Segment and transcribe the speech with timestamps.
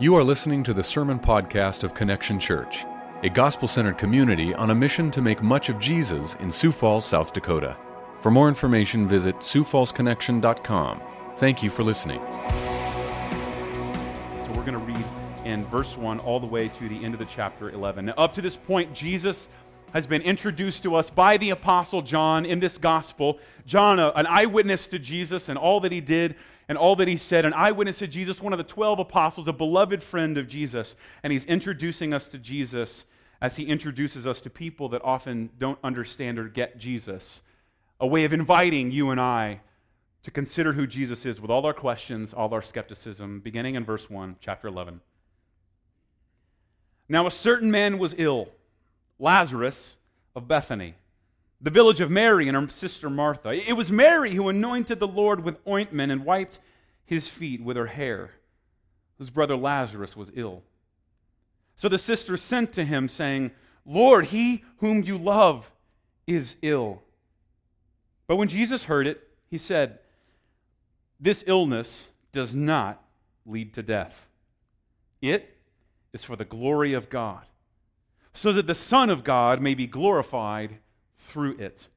[0.00, 2.86] You are listening to the Sermon Podcast of Connection Church,
[3.22, 7.04] a gospel centered community on a mission to make much of Jesus in Sioux Falls,
[7.04, 7.76] South Dakota.
[8.22, 11.02] For more information, visit SiouxFallsConnection.com.
[11.36, 12.22] Thank you for listening.
[14.38, 15.04] So we're going to read
[15.44, 18.06] in verse 1 all the way to the end of the chapter 11.
[18.06, 19.48] Now, up to this point, Jesus
[19.92, 23.38] has been introduced to us by the Apostle John in this gospel.
[23.66, 26.36] John, an eyewitness to Jesus and all that he did
[26.70, 29.52] and all that he said, an eyewitness to Jesus, one of the 12 apostles, a
[29.52, 30.94] beloved friend of Jesus.
[31.24, 33.06] And he's introducing us to Jesus
[33.40, 37.42] as he introduces us to people that often don't understand or get Jesus.
[37.98, 39.62] A way of inviting you and I
[40.22, 44.08] to consider who Jesus is with all our questions, all our skepticism, beginning in verse
[44.08, 45.00] 1, chapter 11.
[47.08, 48.48] Now, a certain man was ill,
[49.18, 49.96] Lazarus
[50.36, 50.94] of Bethany
[51.60, 53.50] the village of Mary and her sister Martha.
[53.50, 56.58] It was Mary who anointed the Lord with ointment and wiped
[57.10, 58.30] his feet with her hair,
[59.18, 60.62] whose brother Lazarus was ill.
[61.74, 63.50] So the sisters sent to him, saying,
[63.84, 65.72] Lord, he whom you love
[66.28, 67.02] is ill.
[68.28, 69.98] But when Jesus heard it, he said,
[71.18, 73.02] This illness does not
[73.44, 74.28] lead to death.
[75.20, 75.56] It
[76.12, 77.44] is for the glory of God,
[78.32, 80.78] so that the Son of God may be glorified
[81.18, 81.88] through it.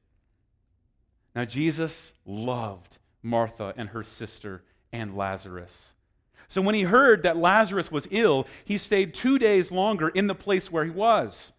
[1.36, 5.92] Now, Jesus loved Martha and her sister and Lazarus.
[6.46, 10.36] So, when he heard that Lazarus was ill, he stayed two days longer in the
[10.36, 11.52] place where he was.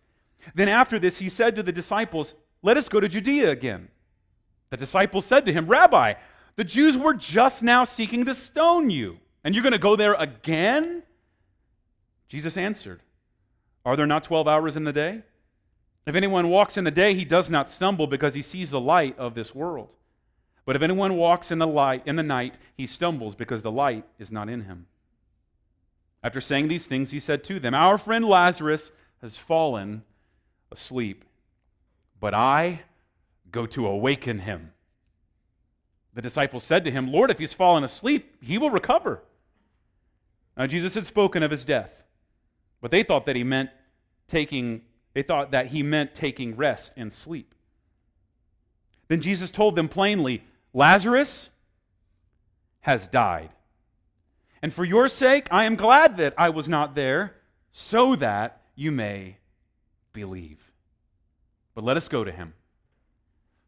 [0.54, 3.90] Then, after this, he said to the disciples, Let us go to Judea again.
[4.70, 6.14] The disciples said to him, Rabbi,
[6.56, 10.14] the Jews were just now seeking to stone you, and you're going to go there
[10.14, 11.04] again?
[12.30, 13.02] Jesus answered,
[13.84, 15.24] Are there not 12 hours in the day?
[16.08, 19.18] If anyone walks in the day, he does not stumble because he sees the light
[19.20, 19.92] of this world.
[20.66, 24.04] But if anyone walks in the light in the night, he stumbles because the light
[24.18, 24.88] is not in him.
[26.24, 28.92] After saying these things, he said to them, Our friend Lazarus
[29.22, 30.04] has fallen
[30.72, 31.24] asleep,
[32.20, 32.82] but I
[33.52, 34.72] go to awaken him.
[36.16, 39.22] The disciples said to him, Lord, if he's fallen asleep, he will recover.
[40.58, 42.04] Now, Jesus had spoken of his death,
[42.82, 43.70] but they thought that he meant
[44.28, 44.82] taking
[45.14, 47.56] they thought that he meant taking rest and sleep.
[49.08, 50.44] Then Jesus told them plainly
[50.76, 51.50] Lazarus
[52.82, 53.50] has died.
[54.62, 57.36] And for your sake, I am glad that I was not there,
[57.72, 59.38] so that you may
[60.12, 60.60] believe.
[61.76, 62.54] But let us go to him.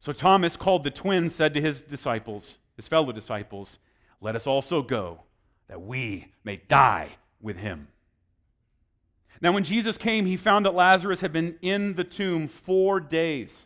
[0.01, 3.79] So Thomas, called the twin, said to his disciples, his fellow disciples,
[4.19, 5.21] Let us also go,
[5.69, 7.87] that we may die with him.
[9.39, 13.65] Now, when Jesus came, he found that Lazarus had been in the tomb four days.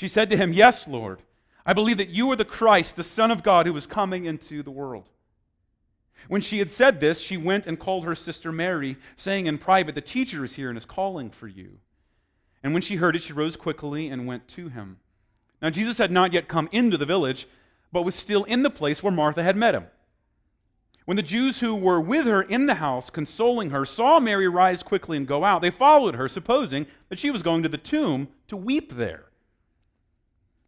[0.00, 1.20] She said to him, Yes, Lord.
[1.66, 4.62] I believe that you are the Christ, the Son of God, who is coming into
[4.62, 5.10] the world.
[6.26, 9.94] When she had said this, she went and called her sister Mary, saying in private,
[9.94, 11.80] The teacher is here and is calling for you.
[12.62, 14.96] And when she heard it, she rose quickly and went to him.
[15.60, 17.46] Now, Jesus had not yet come into the village,
[17.92, 19.84] but was still in the place where Martha had met him.
[21.04, 24.82] When the Jews who were with her in the house, consoling her, saw Mary rise
[24.82, 28.28] quickly and go out, they followed her, supposing that she was going to the tomb
[28.48, 29.26] to weep there.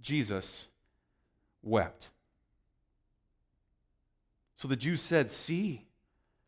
[0.00, 0.68] Jesus
[1.62, 2.10] wept.
[4.56, 5.86] So the Jews said, See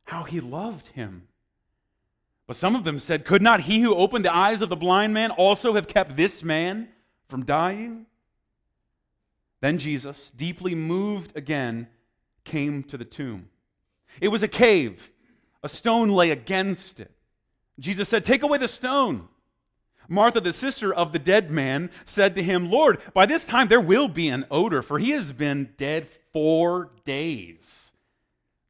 [0.04, 1.28] how he loved him.
[2.46, 5.14] But some of them said, Could not he who opened the eyes of the blind
[5.14, 6.88] man also have kept this man
[7.28, 8.06] from dying?
[9.60, 11.88] Then Jesus, deeply moved again,
[12.44, 13.48] came to the tomb.
[14.20, 15.10] It was a cave,
[15.62, 17.12] a stone lay against it.
[17.78, 19.28] Jesus said, Take away the stone.
[20.08, 23.80] Martha, the sister of the dead man, said to him, Lord, by this time there
[23.80, 27.92] will be an odor, for he has been dead four days.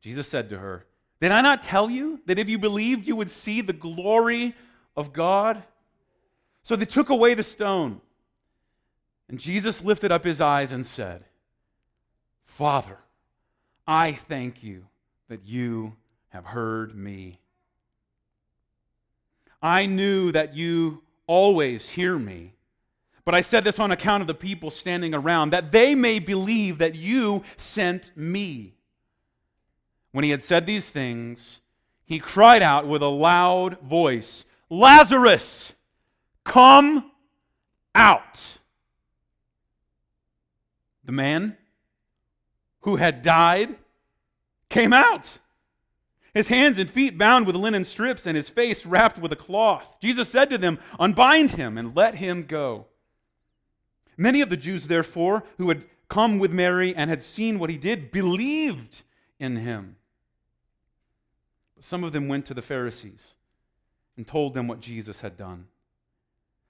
[0.00, 0.86] Jesus said to her,
[1.20, 4.54] Did I not tell you that if you believed, you would see the glory
[4.96, 5.62] of God?
[6.62, 8.00] So they took away the stone.
[9.28, 11.24] And Jesus lifted up his eyes and said,
[12.44, 12.98] Father,
[13.86, 14.86] I thank you
[15.28, 15.96] that you
[16.28, 17.38] have heard me.
[19.62, 21.02] I knew that you
[21.32, 22.52] always hear me.
[23.24, 26.76] But I said this on account of the people standing around, that they may believe
[26.76, 28.74] that you sent me.
[30.10, 31.62] When he had said these things,
[32.04, 35.72] he cried out with a loud voice Lazarus,
[36.44, 37.10] come
[37.94, 38.58] out.
[41.04, 41.56] The man
[42.80, 43.76] who had died
[44.68, 45.38] came out
[46.34, 49.96] his hands and feet bound with linen strips, and his face wrapped with a cloth.
[50.00, 52.86] Jesus said to them, Unbind him and let him go.
[54.16, 57.76] Many of the Jews, therefore, who had come with Mary and had seen what he
[57.76, 59.02] did, believed
[59.38, 59.96] in him.
[61.80, 63.34] Some of them went to the Pharisees
[64.16, 65.66] and told them what Jesus had done.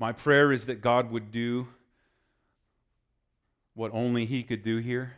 [0.00, 1.68] My prayer is that God would do
[3.74, 5.12] what only He could do here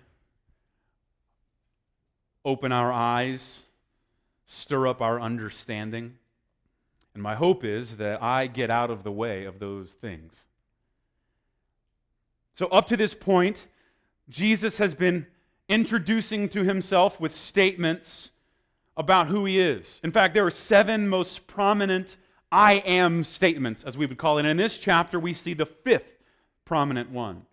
[2.44, 3.62] open our eyes,
[4.46, 6.14] stir up our understanding.
[7.14, 10.36] And my hope is that I get out of the way of those things.
[12.52, 13.66] So, up to this point,
[14.28, 15.28] Jesus has been
[15.68, 18.32] introducing to himself with statements
[18.96, 20.00] about who he is.
[20.02, 22.16] In fact, there are seven most prominent
[22.52, 24.42] I am statements, as we would call it.
[24.42, 26.12] And in this chapter, we see the fifth
[26.66, 27.46] prominent one.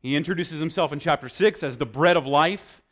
[0.00, 2.82] He introduces himself in chapter 6 as the bread of life,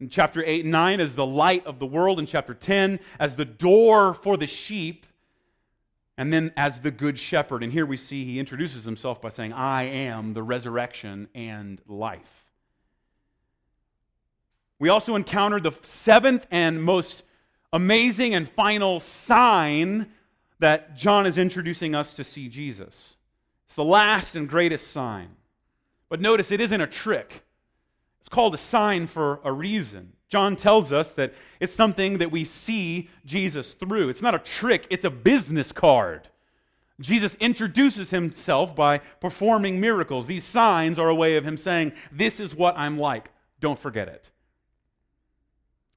[0.00, 3.36] in chapter 8 and 9 as the light of the world, in chapter 10 as
[3.36, 5.04] the door for the sheep,
[6.16, 7.62] and then as the good shepherd.
[7.62, 12.46] And here we see he introduces himself by saying, I am the resurrection and life.
[14.78, 17.22] We also encounter the seventh and most
[17.70, 20.06] amazing and final sign
[20.60, 23.16] that John is introducing us to see Jesus.
[23.66, 25.30] It's the last and greatest sign.
[26.08, 27.42] But notice it isn't a trick,
[28.20, 30.12] it's called a sign for a reason.
[30.28, 34.10] John tells us that it's something that we see Jesus through.
[34.10, 36.28] It's not a trick, it's a business card.
[37.00, 40.26] Jesus introduces himself by performing miracles.
[40.26, 43.30] These signs are a way of him saying, This is what I'm like.
[43.60, 44.30] Don't forget it.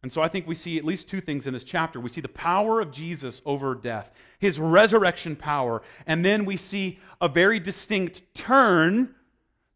[0.04, 1.98] And so I think we see at least two things in this chapter.
[2.00, 7.00] We see the power of Jesus over death, his resurrection power, and then we see
[7.22, 9.16] a very distinct turn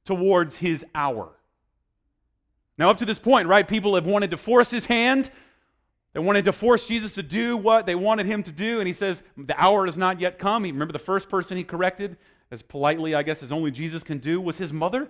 [0.04, 1.32] towards his hour.
[2.78, 5.32] Now, up to this point, right, people have wanted to force his hand.
[6.14, 8.94] They wanted to force Jesus to do what they wanted him to do, and he
[8.94, 10.66] says, The hour has not yet come.
[10.66, 12.18] He, Remember the first person he corrected,
[12.52, 15.10] as politely, I guess, as only Jesus can do, was his mother.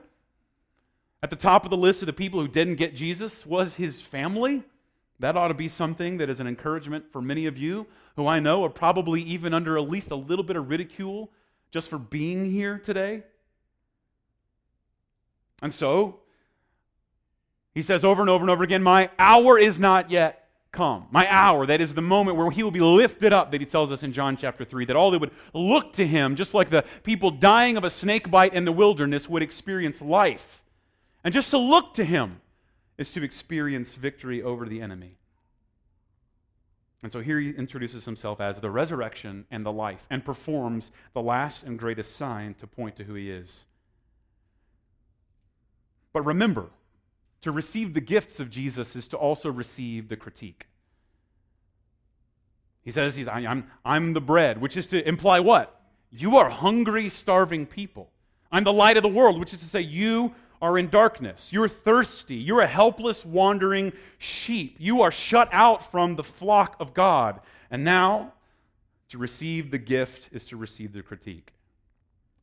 [1.23, 3.99] At the top of the list of the people who didn't get Jesus was his
[3.99, 4.63] family.
[5.19, 8.39] That ought to be something that is an encouragement for many of you who I
[8.39, 11.31] know are probably even under at least a little bit of ridicule
[11.71, 13.23] just for being here today.
[15.61, 16.19] And so,
[17.73, 21.07] he says over and over and over again, My hour is not yet come.
[21.11, 23.91] My hour, that is the moment where he will be lifted up, that he tells
[23.91, 26.85] us in John chapter 3, that all that would look to him, just like the
[27.03, 30.61] people dying of a snake bite in the wilderness would experience life.
[31.23, 32.41] And just to look to him
[32.97, 35.17] is to experience victory over the enemy.
[37.03, 41.21] And so here he introduces himself as the resurrection and the life and performs the
[41.21, 43.65] last and greatest sign to point to who he is.
[46.11, 46.67] But remember,
[47.41, 50.65] to receive the gifts of Jesus is to also receive the critique.
[52.83, 55.79] He says, he's, I'm, I'm the bread, which is to imply what?
[56.09, 58.09] You are hungry, starving people.
[58.51, 61.51] I'm the light of the world, which is to say, you are in darkness.
[61.51, 62.35] You're thirsty.
[62.35, 64.77] You're a helpless, wandering sheep.
[64.79, 67.39] You are shut out from the flock of God.
[67.69, 68.33] And now,
[69.09, 71.53] to receive the gift is to receive the critique.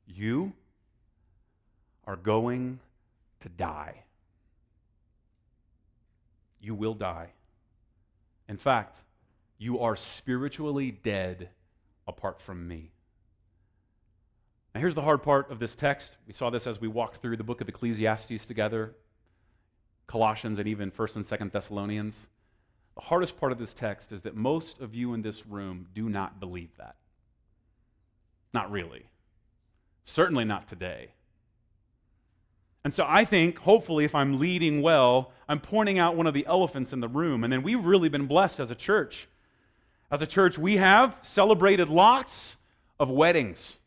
[0.06, 0.52] You
[2.06, 2.80] are going
[3.40, 4.04] to die.
[6.60, 7.32] You will die.
[8.48, 8.98] In fact,
[9.58, 11.50] you are spiritually dead
[12.06, 12.93] apart from me.
[14.74, 16.16] Now, here's the hard part of this text.
[16.26, 18.94] We saw this as we walked through the book of Ecclesiastes together,
[20.08, 22.26] Colossians, and even 1st and 2nd Thessalonians.
[22.96, 26.08] The hardest part of this text is that most of you in this room do
[26.08, 26.96] not believe that.
[28.52, 29.06] Not really.
[30.04, 31.10] Certainly not today.
[32.84, 36.46] And so I think, hopefully, if I'm leading well, I'm pointing out one of the
[36.46, 37.44] elephants in the room.
[37.44, 39.28] And then we've really been blessed as a church.
[40.10, 42.56] As a church, we have celebrated lots
[43.00, 43.78] of weddings.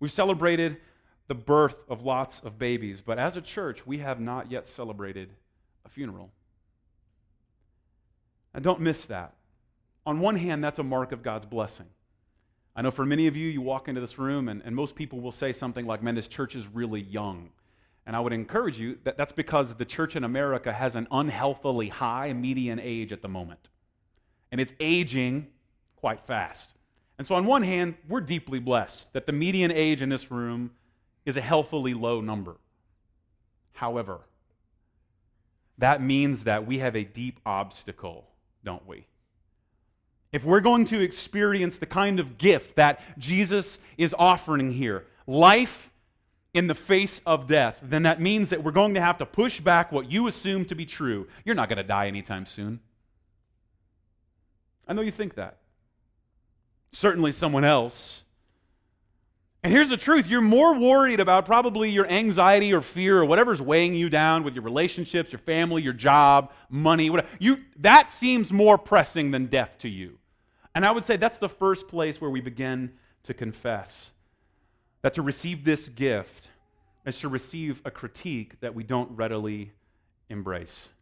[0.00, 0.78] We've celebrated
[1.28, 5.30] the birth of lots of babies, but as a church, we have not yet celebrated
[5.84, 6.30] a funeral.
[8.54, 9.34] And don't miss that.
[10.04, 11.86] On one hand, that's a mark of God's blessing.
[12.76, 15.20] I know for many of you, you walk into this room, and, and most people
[15.20, 17.50] will say something like, Man, this church is really young.
[18.06, 21.88] And I would encourage you that that's because the church in America has an unhealthily
[21.88, 23.68] high median age at the moment.
[24.52, 25.48] And it's aging
[25.96, 26.75] quite fast.
[27.18, 30.72] And so, on one hand, we're deeply blessed that the median age in this room
[31.24, 32.56] is a healthily low number.
[33.72, 34.20] However,
[35.78, 38.26] that means that we have a deep obstacle,
[38.64, 39.06] don't we?
[40.32, 45.90] If we're going to experience the kind of gift that Jesus is offering here, life
[46.52, 49.60] in the face of death, then that means that we're going to have to push
[49.60, 51.26] back what you assume to be true.
[51.44, 52.80] You're not going to die anytime soon.
[54.88, 55.58] I know you think that
[56.92, 58.24] certainly someone else.
[59.62, 63.60] And here's the truth you're more worried about probably your anxiety or fear or whatever's
[63.60, 67.28] weighing you down with your relationships, your family, your job, money, whatever.
[67.40, 70.18] You, that seems more pressing than death to you.
[70.74, 72.92] And I would say that's the first place where we begin
[73.24, 74.12] to confess
[75.02, 76.50] that to receive this gift
[77.04, 79.72] is to receive a critique that we don't readily
[80.28, 80.92] embrace.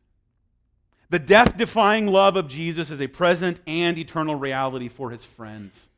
[1.15, 5.89] The death defying love of Jesus is a present and eternal reality for his friends.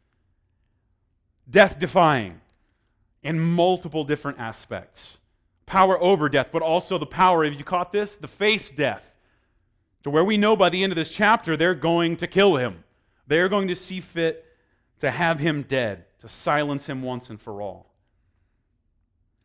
[1.49, 2.43] Death defying
[3.23, 5.17] in multiple different aspects
[5.65, 9.15] power over death, but also the power, if you caught this, the face death.
[10.03, 12.85] To where we know by the end of this chapter, they're going to kill him.
[13.27, 14.45] They're going to see fit
[14.99, 17.95] to have him dead, to silence him once and for all.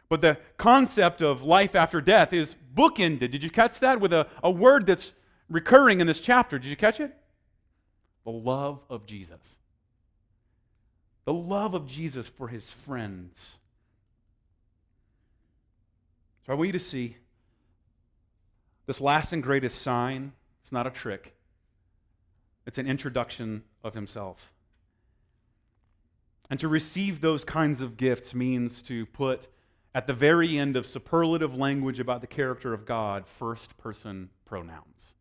[0.10, 3.32] But the concept of life after death is bookended.
[3.32, 4.02] Did you catch that?
[4.02, 5.14] With a, a word that's
[5.52, 6.58] recurring in this chapter.
[6.58, 7.16] Did you catch it?
[8.24, 9.40] The love of Jesus.
[11.26, 13.58] The love of Jesus for his friends.
[16.46, 17.18] So I want you to see
[18.88, 20.32] this last and greatest sign.
[20.62, 21.36] It's not a trick,
[22.66, 24.54] it's an introduction of himself.
[26.50, 29.48] And to receive those kinds of gifts means to put
[29.96, 35.14] at the very end of superlative language about the character of God first person pronouns.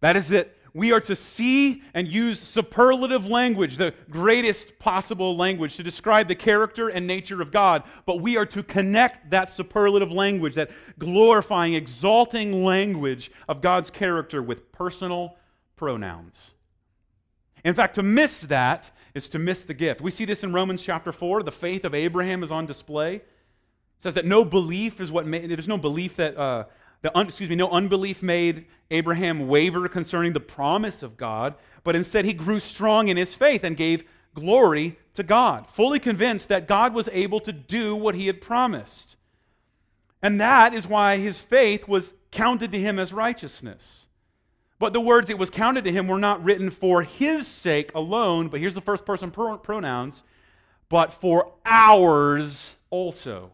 [0.00, 5.76] That is that we are to see and use superlative language, the greatest possible language,
[5.76, 7.82] to describe the character and nature of God.
[8.04, 14.42] But we are to connect that superlative language, that glorifying, exalting language of God's character
[14.42, 15.36] with personal
[15.76, 16.52] pronouns.
[17.64, 20.02] In fact, to miss that is to miss the gift.
[20.02, 21.42] We see this in Romans chapter 4.
[21.42, 23.14] The faith of Abraham is on display.
[23.14, 23.22] It
[24.00, 26.36] says that no belief is what made, there's no belief that.
[26.36, 26.64] Uh,
[27.02, 31.96] the un, excuse me, no unbelief made Abraham waver concerning the promise of God, but
[31.96, 36.68] instead he grew strong in his faith and gave glory to God, fully convinced that
[36.68, 39.16] God was able to do what he had promised.
[40.22, 44.08] And that is why his faith was counted to him as righteousness.
[44.78, 48.48] But the words it was counted to him were not written for his sake alone,
[48.48, 50.22] but here's the first person pronouns,
[50.88, 53.52] but for ours also.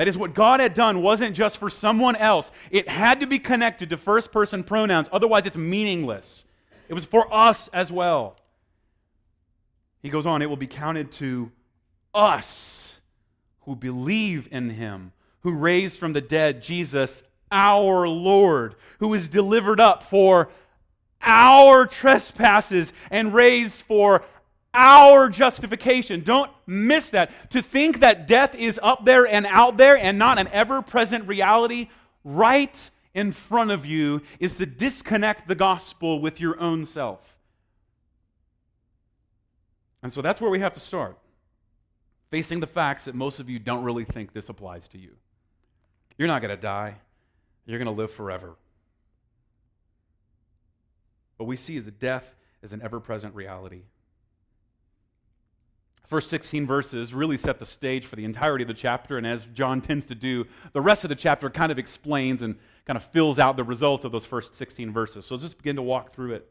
[0.00, 3.38] That is, what God had done wasn't just for someone else, it had to be
[3.38, 5.10] connected to first person pronouns.
[5.12, 6.46] Otherwise, it's meaningless.
[6.88, 8.38] It was for us as well.
[10.00, 11.52] He goes on, it will be counted to
[12.14, 12.96] us
[13.66, 19.80] who believe in him, who raised from the dead Jesus, our Lord, who was delivered
[19.80, 20.48] up for
[21.20, 24.24] our trespasses and raised for
[24.74, 26.22] our justification.
[26.22, 27.30] Don't miss that.
[27.50, 31.26] To think that death is up there and out there and not an ever present
[31.26, 31.88] reality
[32.24, 37.36] right in front of you is to disconnect the gospel with your own self.
[40.02, 41.18] And so that's where we have to start.
[42.30, 45.16] Facing the facts that most of you don't really think this applies to you.
[46.16, 46.96] You're not going to die,
[47.66, 48.54] you're going to live forever.
[51.38, 53.82] What we see is death is an ever present reality.
[56.10, 59.46] First 16 verses really set the stage for the entirety of the chapter, and as
[59.54, 63.04] John tends to do, the rest of the chapter kind of explains and kind of
[63.04, 65.24] fills out the results of those first 16 verses.
[65.24, 66.50] So let's just begin to walk through it.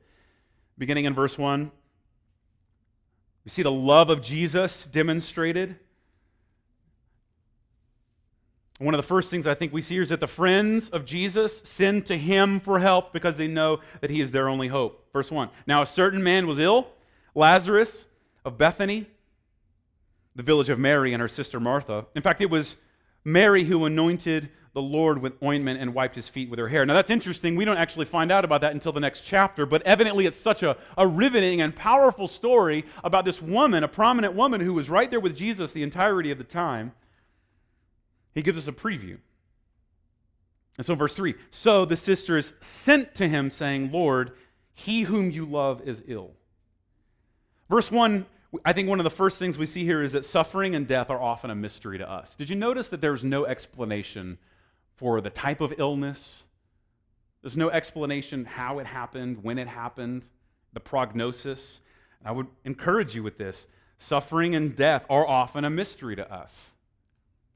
[0.77, 1.71] Beginning in verse 1,
[3.43, 5.75] we see the love of Jesus demonstrated.
[8.77, 11.03] One of the first things I think we see here is that the friends of
[11.03, 15.11] Jesus send to him for help because they know that he is their only hope.
[15.11, 15.49] Verse 1.
[15.67, 16.87] Now, a certain man was ill,
[17.35, 18.07] Lazarus
[18.45, 19.05] of Bethany,
[20.36, 22.05] the village of Mary and her sister Martha.
[22.15, 22.77] In fact, it was
[23.24, 26.86] Mary who anointed the Lord with ointment and wiped his feet with her hair.
[26.86, 27.55] Now, that's interesting.
[27.55, 30.63] We don't actually find out about that until the next chapter, but evidently it's such
[30.63, 35.09] a, a riveting and powerful story about this woman, a prominent woman who was right
[35.09, 36.93] there with Jesus the entirety of the time
[38.33, 39.17] he gives us a preview.
[40.77, 44.31] And so, verse 3 So the sisters sent to him, saying, Lord,
[44.74, 46.31] he whom you love is ill.
[47.70, 48.25] Verse 1,
[48.66, 51.09] I think one of the first things we see here is that suffering and death
[51.09, 52.35] are often a mystery to us.
[52.35, 54.40] Did you notice that there's no explanation
[54.96, 56.46] for the type of illness?
[57.42, 60.25] There's no explanation how it happened, when it happened,
[60.74, 61.81] the prognosis.
[62.25, 63.68] I would encourage you with this.
[64.00, 66.72] Suffering and death are often a mystery to us.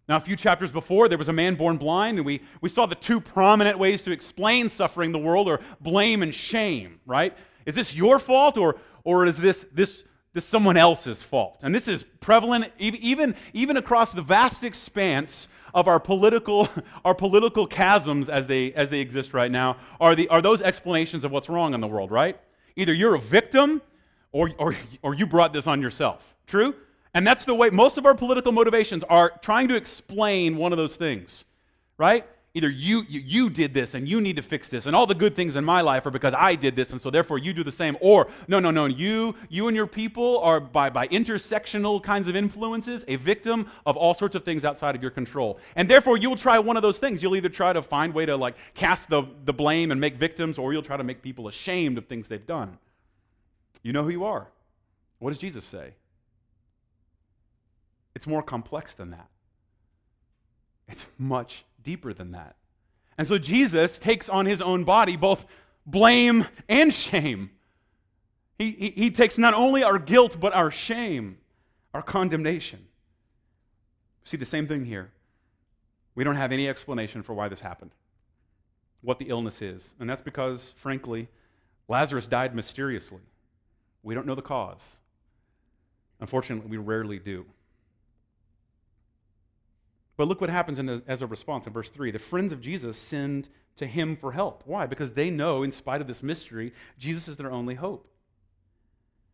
[0.07, 2.85] Now, a few chapters before, there was a man born blind, and we, we saw
[2.85, 7.35] the two prominent ways to explain suffering in the world are blame and shame, right?
[7.65, 8.75] Is this your fault, or,
[9.05, 11.59] or is this, this, this is someone else's fault?
[11.63, 16.67] And this is prevalent even, even across the vast expanse of our political,
[17.05, 21.23] our political chasms as they, as they exist right now, are, the, are those explanations
[21.23, 22.39] of what's wrong in the world, right?
[22.75, 23.81] Either you're a victim
[24.31, 26.35] or, or, or you brought this on yourself.
[26.47, 26.75] True?
[27.13, 30.77] And that's the way most of our political motivations are trying to explain one of
[30.77, 31.45] those things,
[31.97, 32.25] right?
[32.55, 35.15] Either you, you, you, did this and you need to fix this, and all the
[35.15, 37.63] good things in my life are because I did this, and so therefore you do
[37.63, 37.97] the same.
[37.99, 42.35] Or, no, no, no, you, you and your people are by, by intersectional kinds of
[42.35, 45.59] influences a victim of all sorts of things outside of your control.
[45.75, 47.23] And therefore you will try one of those things.
[47.23, 50.59] You'll either try to find way to like cast the, the blame and make victims,
[50.59, 52.77] or you'll try to make people ashamed of things they've done.
[53.81, 54.47] You know who you are.
[55.17, 55.95] What does Jesus say?
[58.13, 59.27] It's more complex than that.
[60.87, 62.55] It's much deeper than that.
[63.17, 65.45] And so Jesus takes on his own body both
[65.85, 67.51] blame and shame.
[68.57, 71.37] He, he, he, takes not only our guilt, but our shame,
[71.93, 72.85] our condemnation.
[74.23, 75.11] See the same thing here.
[76.15, 77.91] We don't have any explanation for why this happened,
[79.01, 79.95] what the illness is.
[79.99, 81.27] And that's because, frankly,
[81.87, 83.21] Lazarus died mysteriously.
[84.03, 84.81] We don't know the cause.
[86.19, 87.45] Unfortunately, we rarely do.
[90.23, 92.11] But look what happens the, as a response in verse 3.
[92.11, 94.63] The friends of Jesus send to him for help.
[94.65, 94.85] Why?
[94.85, 98.07] Because they know, in spite of this mystery, Jesus is their only hope.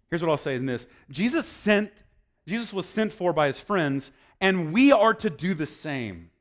[0.09, 1.91] Here's what I'll say in this Jesus sent,
[2.47, 4.09] Jesus was sent for by his friends,
[4.41, 6.31] and we are to do the same.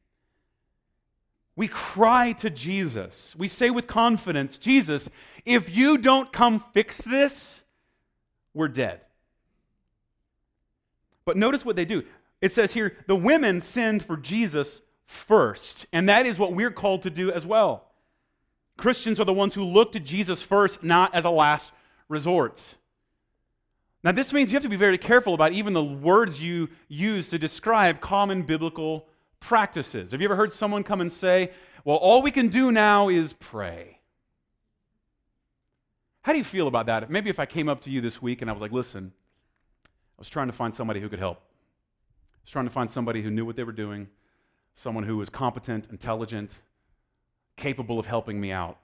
[1.55, 3.37] We cry to Jesus.
[3.37, 5.11] We say with confidence, Jesus,
[5.45, 7.65] if you don't come fix this,
[8.55, 9.03] we're dead.
[11.27, 12.05] But notice what they do.
[12.41, 15.87] It says here, the women sinned for Jesus first.
[15.93, 17.85] And that is what we're called to do as well.
[18.77, 21.73] Christians are the ones who look to Jesus first, not as a last
[22.09, 22.77] resort.
[24.05, 27.31] Now, this means you have to be very careful about even the words you use
[27.31, 29.09] to describe common biblical
[29.41, 30.13] practices.
[30.13, 31.51] Have you ever heard someone come and say,
[31.85, 33.99] Well, all we can do now is pray?
[36.23, 37.11] How do you feel about that?
[37.11, 39.13] Maybe if I came up to you this week and I was like, Listen,
[39.85, 41.43] I was trying to find somebody who could help
[42.49, 44.09] was trying to find somebody who knew what they were doing,
[44.75, 46.59] someone who was competent, intelligent,
[47.57, 48.79] capable of helping me out.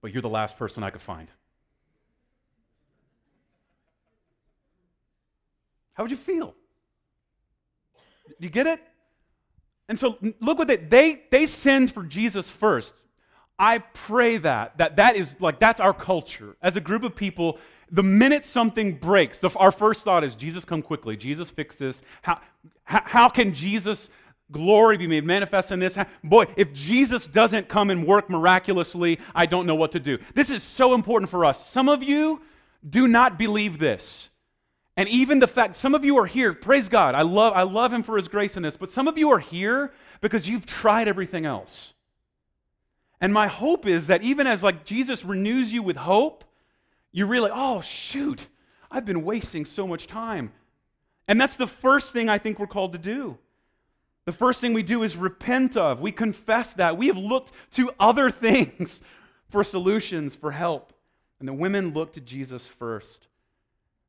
[0.00, 1.28] But you're the last person I could find.
[5.92, 6.54] How would you feel?
[8.38, 8.80] You get it?
[9.90, 12.94] And so look what they they they sinned for Jesus first.
[13.58, 17.58] I pray that that that is like that's our culture as a group of people.
[17.90, 21.16] The minute something breaks, the, our first thought is Jesus, come quickly.
[21.16, 22.02] Jesus, fix this.
[22.22, 22.40] How,
[22.84, 24.10] how, can Jesus
[24.50, 25.96] glory be made manifest in this?
[26.22, 30.18] Boy, if Jesus doesn't come and work miraculously, I don't know what to do.
[30.34, 31.66] This is so important for us.
[31.66, 32.42] Some of you
[32.88, 34.28] do not believe this.
[34.96, 37.14] And even the fact some of you are here, praise God.
[37.14, 39.38] I love, I love him for his grace in this, but some of you are
[39.38, 41.94] here because you've tried everything else.
[43.20, 46.44] And my hope is that even as like Jesus renews you with hope,
[47.12, 48.46] you realize, oh shoot,
[48.90, 50.52] I've been wasting so much time.
[51.26, 53.38] And that's the first thing I think we're called to do.
[54.24, 56.00] The first thing we do is repent of.
[56.00, 56.96] We confess that.
[56.96, 59.02] We have looked to other things
[59.48, 60.92] for solutions, for help.
[61.38, 63.26] And the women look to Jesus first.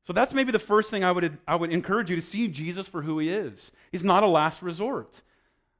[0.03, 2.87] So that's maybe the first thing I would, I would encourage you to see Jesus
[2.87, 3.71] for who he is.
[3.91, 5.21] He's not a last resort.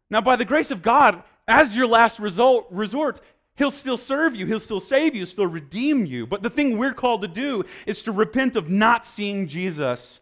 [0.09, 3.21] Now, by the grace of God, as your last result, resort,
[3.59, 6.25] he'll still serve you, he'll still save you, still redeem you.
[6.25, 10.21] But the thing we're called to do is to repent of not seeing Jesus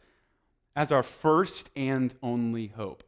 [0.76, 3.04] as our first and only hope.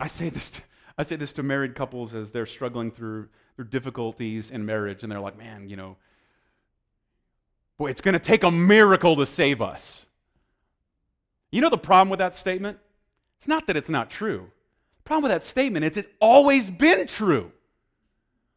[0.00, 0.62] I say this to,
[0.98, 5.12] I say this to married couples as they're struggling through their difficulties in marriage, and
[5.12, 5.96] they're like, man, you know,
[7.78, 10.06] Boy, it's going to take a miracle to save us.
[11.50, 12.78] You know the problem with that statement?
[13.38, 14.50] It's not that it's not true.
[14.98, 17.50] The problem with that statement is it's always been true.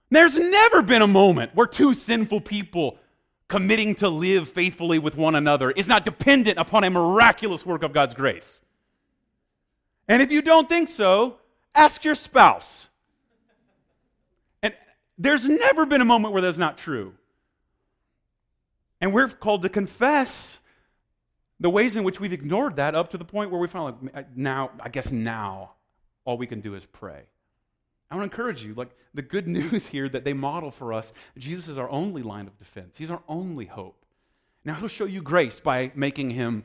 [0.10, 2.98] There's never been a moment where two sinful people
[3.48, 7.94] committing to live faithfully with one another is not dependent upon a miraculous work of
[7.94, 8.62] God's grace.
[10.08, 11.38] And if you don't think so,
[11.74, 12.90] ask your spouse.
[14.62, 14.76] And
[15.18, 17.14] there's never been a moment where that's not true.
[19.02, 20.60] And we're called to confess
[21.60, 23.94] the ways in which we've ignored that up to the point where we finally,
[24.36, 25.72] now, I guess now,
[26.26, 27.24] all we can do is pray.
[28.10, 31.14] I want to encourage you, like the good news here that they model for us,
[31.38, 32.98] Jesus is our only line of defense.
[32.98, 34.06] He's our only hope.
[34.64, 36.64] Now he'll show you grace by making him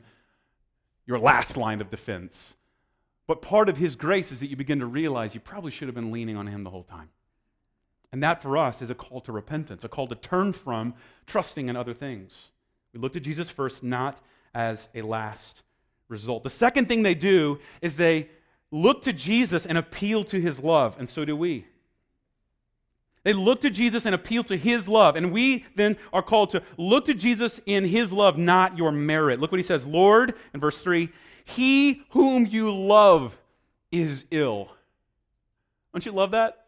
[1.05, 2.55] your last line of defense.
[3.27, 5.95] But part of his grace is that you begin to realize you probably should have
[5.95, 7.09] been leaning on him the whole time.
[8.11, 10.95] And that for us is a call to repentance, a call to turn from
[11.27, 12.51] trusting in other things.
[12.93, 14.19] We look to Jesus first, not
[14.53, 15.63] as a last
[16.09, 16.43] result.
[16.43, 18.29] The second thing they do is they
[18.71, 21.65] look to Jesus and appeal to his love, and so do we.
[23.23, 25.15] They look to Jesus and appeal to his love.
[25.15, 29.39] And we then are called to look to Jesus in his love, not your merit.
[29.39, 31.09] Look what he says Lord, in verse 3
[31.45, 33.37] He whom you love
[33.91, 34.71] is ill.
[35.93, 36.65] Don't you love that?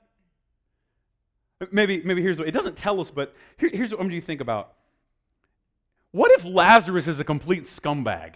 [1.72, 4.26] Maybe, maybe here's what it doesn't tell us, but here, here's what I'm going to
[4.26, 4.74] think about.
[6.12, 8.36] What if Lazarus is a complete scumbag?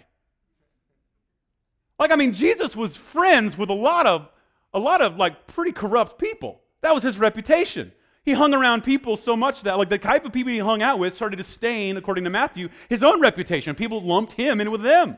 [1.99, 4.29] Like, I mean, Jesus was friends with a lot of,
[4.73, 6.61] a lot of like pretty corrupt people.
[6.81, 7.91] That was his reputation.
[8.23, 10.99] He hung around people so much that, like, the type of people he hung out
[10.99, 13.73] with started to stain, according to Matthew, his own reputation.
[13.73, 15.17] People lumped him in with them.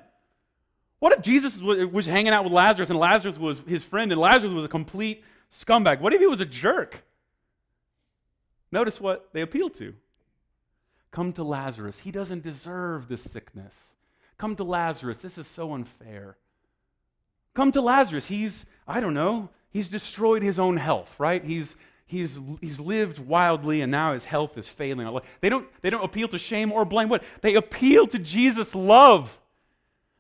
[0.99, 4.53] What if Jesus was, hanging out with Lazarus and Lazarus was his friend and Lazarus
[4.53, 6.01] was a complete scumbag?
[6.01, 7.03] What if he was a jerk?
[8.71, 9.95] Notice what they appeal to.
[11.09, 11.99] Come to Lazarus.
[11.99, 13.93] He doesn't deserve this sickness.
[14.37, 15.17] Come to Lazarus.
[15.17, 16.37] This is so unfair.
[17.53, 18.27] Come to Lazarus.
[18.27, 21.43] He's, I don't know, he's destroyed his own health, right?
[21.43, 25.19] He's, he's, he's lived wildly and now his health is failing.
[25.41, 27.09] They don't, they don't appeal to shame or blame.
[27.09, 27.23] What?
[27.41, 29.38] They appeal to Jesus' love.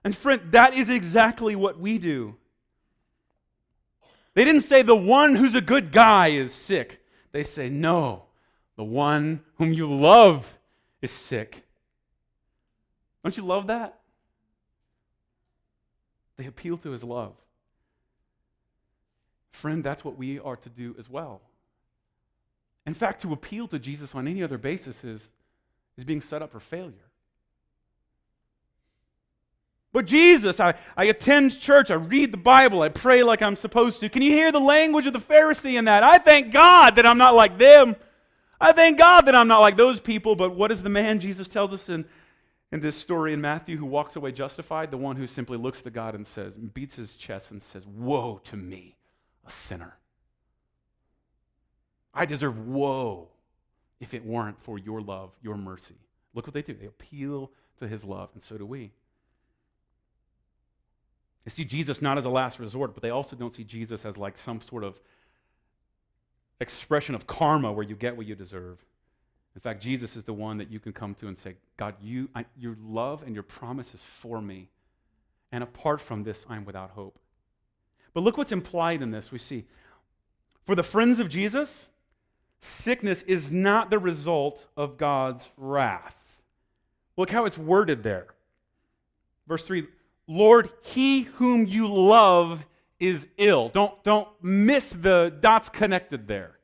[0.03, 2.35] And friend, that is exactly what we do.
[4.33, 7.01] They didn't say the one who's a good guy is sick.
[7.31, 8.23] They say, no,
[8.75, 10.57] the one whom you love
[11.01, 11.63] is sick.
[13.23, 13.98] Don't you love that?
[16.39, 17.33] They appeal to his love.
[19.51, 21.41] Friend, that's what we are to do as well.
[22.87, 25.31] In fact, to appeal to Jesus on any other basis is,
[25.97, 27.09] is being set up for failure.
[29.91, 33.99] But Jesus, I, I attend church, I read the Bible, I pray like I'm supposed
[33.99, 34.07] to.
[34.07, 36.03] Can you hear the language of the Pharisee in that?
[36.03, 37.97] I thank God that I'm not like them.
[38.61, 41.49] I thank God that I'm not like those people, but what is the man Jesus
[41.49, 42.05] tells us in,
[42.71, 44.91] in this story in Matthew who walks away justified?
[44.91, 48.39] The one who simply looks to God and says, beats his chest and says, Woe
[48.45, 48.95] to me,
[49.45, 49.97] a sinner.
[52.13, 53.29] I deserve woe
[53.99, 55.95] if it weren't for your love, your mercy.
[56.33, 56.73] Look what they do.
[56.73, 58.91] They appeal to his love, and so do we.
[61.45, 64.17] They see Jesus not as a last resort, but they also don't see Jesus as
[64.17, 64.99] like some sort of
[66.59, 68.83] expression of karma where you get what you deserve.
[69.59, 72.29] In fact, Jesus is the one that you can come to and say, God, you,
[72.33, 74.69] I, your love and your promise is for me.
[75.51, 77.19] And apart from this, I'm without hope.
[78.13, 79.33] But look what's implied in this.
[79.33, 79.65] We see,
[80.65, 81.89] for the friends of Jesus,
[82.61, 86.15] sickness is not the result of God's wrath.
[87.17, 88.27] Look how it's worded there.
[89.45, 89.87] Verse 3
[90.25, 92.63] Lord, he whom you love
[92.97, 93.67] is ill.
[93.67, 96.58] Don't, don't miss the dots connected there.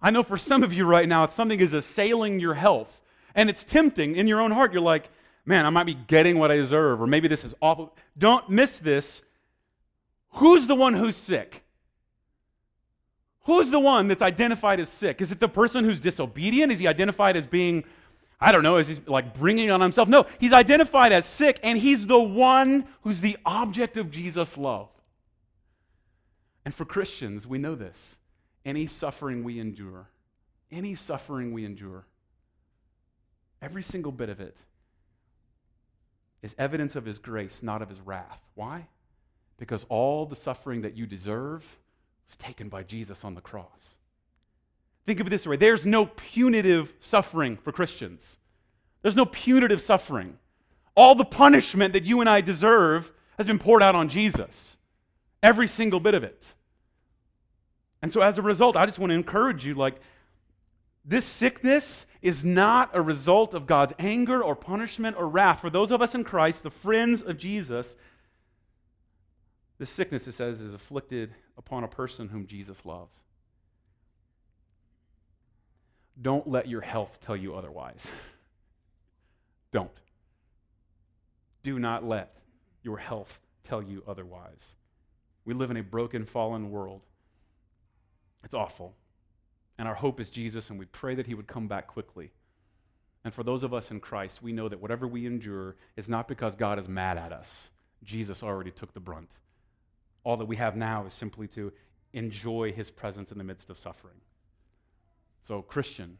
[0.00, 3.00] I know for some of you right now, if something is assailing your health,
[3.38, 4.72] and it's tempting in your own heart.
[4.72, 5.10] You're like,
[5.44, 7.94] man, I might be getting what I deserve, or maybe this is awful.
[8.18, 9.22] Don't miss this.
[10.32, 11.62] Who's the one who's sick?
[13.44, 15.20] Who's the one that's identified as sick?
[15.20, 16.72] Is it the person who's disobedient?
[16.72, 17.84] Is he identified as being,
[18.40, 20.08] I don't know, is he like bringing on himself?
[20.08, 24.88] No, he's identified as sick, and he's the one who's the object of Jesus' love.
[26.64, 28.16] And for Christians, we know this.
[28.64, 30.08] Any suffering we endure,
[30.70, 32.06] any suffering we endure,
[33.62, 34.56] every single bit of it
[36.42, 38.40] is evidence of his grace, not of his wrath.
[38.54, 38.86] Why?
[39.56, 41.64] Because all the suffering that you deserve
[42.26, 43.96] was taken by Jesus on the cross.
[45.06, 48.36] Think of it this way there's no punitive suffering for Christians,
[49.02, 50.38] there's no punitive suffering.
[50.94, 54.76] All the punishment that you and I deserve has been poured out on Jesus,
[55.44, 56.44] every single bit of it.
[58.02, 60.00] And so, as a result, I just want to encourage you like,
[61.04, 65.60] this sickness is not a result of God's anger or punishment or wrath.
[65.60, 67.96] For those of us in Christ, the friends of Jesus,
[69.78, 73.22] this sickness, it says, is afflicted upon a person whom Jesus loves.
[76.20, 78.08] Don't let your health tell you otherwise.
[79.72, 79.90] Don't.
[81.62, 82.36] Do not let
[82.82, 84.76] your health tell you otherwise.
[85.44, 87.02] We live in a broken, fallen world.
[88.44, 88.94] It's awful.
[89.78, 92.32] And our hope is Jesus, and we pray that he would come back quickly.
[93.24, 96.28] And for those of us in Christ, we know that whatever we endure is not
[96.28, 97.70] because God is mad at us.
[98.02, 99.30] Jesus already took the brunt.
[100.24, 101.72] All that we have now is simply to
[102.12, 104.16] enjoy his presence in the midst of suffering.
[105.42, 106.18] So, Christian,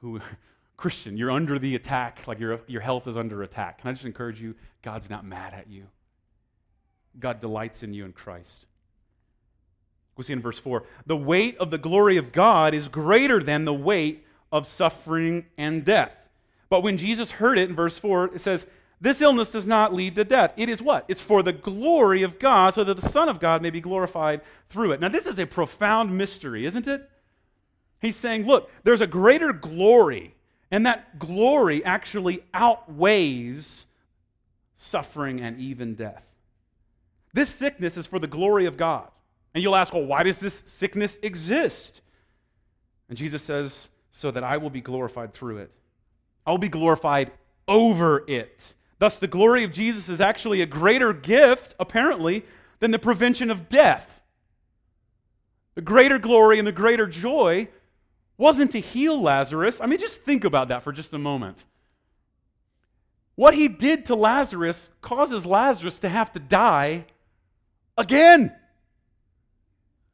[0.00, 0.20] who
[0.76, 3.80] Christian, you're under the attack, like your, your health is under attack.
[3.80, 4.54] Can I just encourage you?
[4.82, 5.86] God's not mad at you.
[7.18, 8.66] God delights in you in Christ.
[10.16, 13.64] We see in verse 4 the weight of the glory of God is greater than
[13.64, 16.16] the weight of suffering and death.
[16.68, 18.66] But when Jesus heard it in verse 4, it says,
[19.00, 20.52] This illness does not lead to death.
[20.56, 21.04] It is what?
[21.08, 24.42] It's for the glory of God, so that the Son of God may be glorified
[24.68, 25.00] through it.
[25.00, 27.08] Now, this is a profound mystery, isn't it?
[28.00, 30.34] He's saying, Look, there's a greater glory,
[30.70, 33.86] and that glory actually outweighs
[34.76, 36.26] suffering and even death.
[37.34, 39.08] This sickness is for the glory of God.
[39.54, 42.00] And you'll ask, well, why does this sickness exist?
[43.08, 45.70] And Jesus says, so that I will be glorified through it.
[46.46, 47.30] I will be glorified
[47.68, 48.74] over it.
[48.98, 52.44] Thus, the glory of Jesus is actually a greater gift, apparently,
[52.78, 54.20] than the prevention of death.
[55.74, 57.68] The greater glory and the greater joy
[58.38, 59.80] wasn't to heal Lazarus.
[59.80, 61.64] I mean, just think about that for just a moment.
[63.34, 67.06] What he did to Lazarus causes Lazarus to have to die
[67.96, 68.54] again.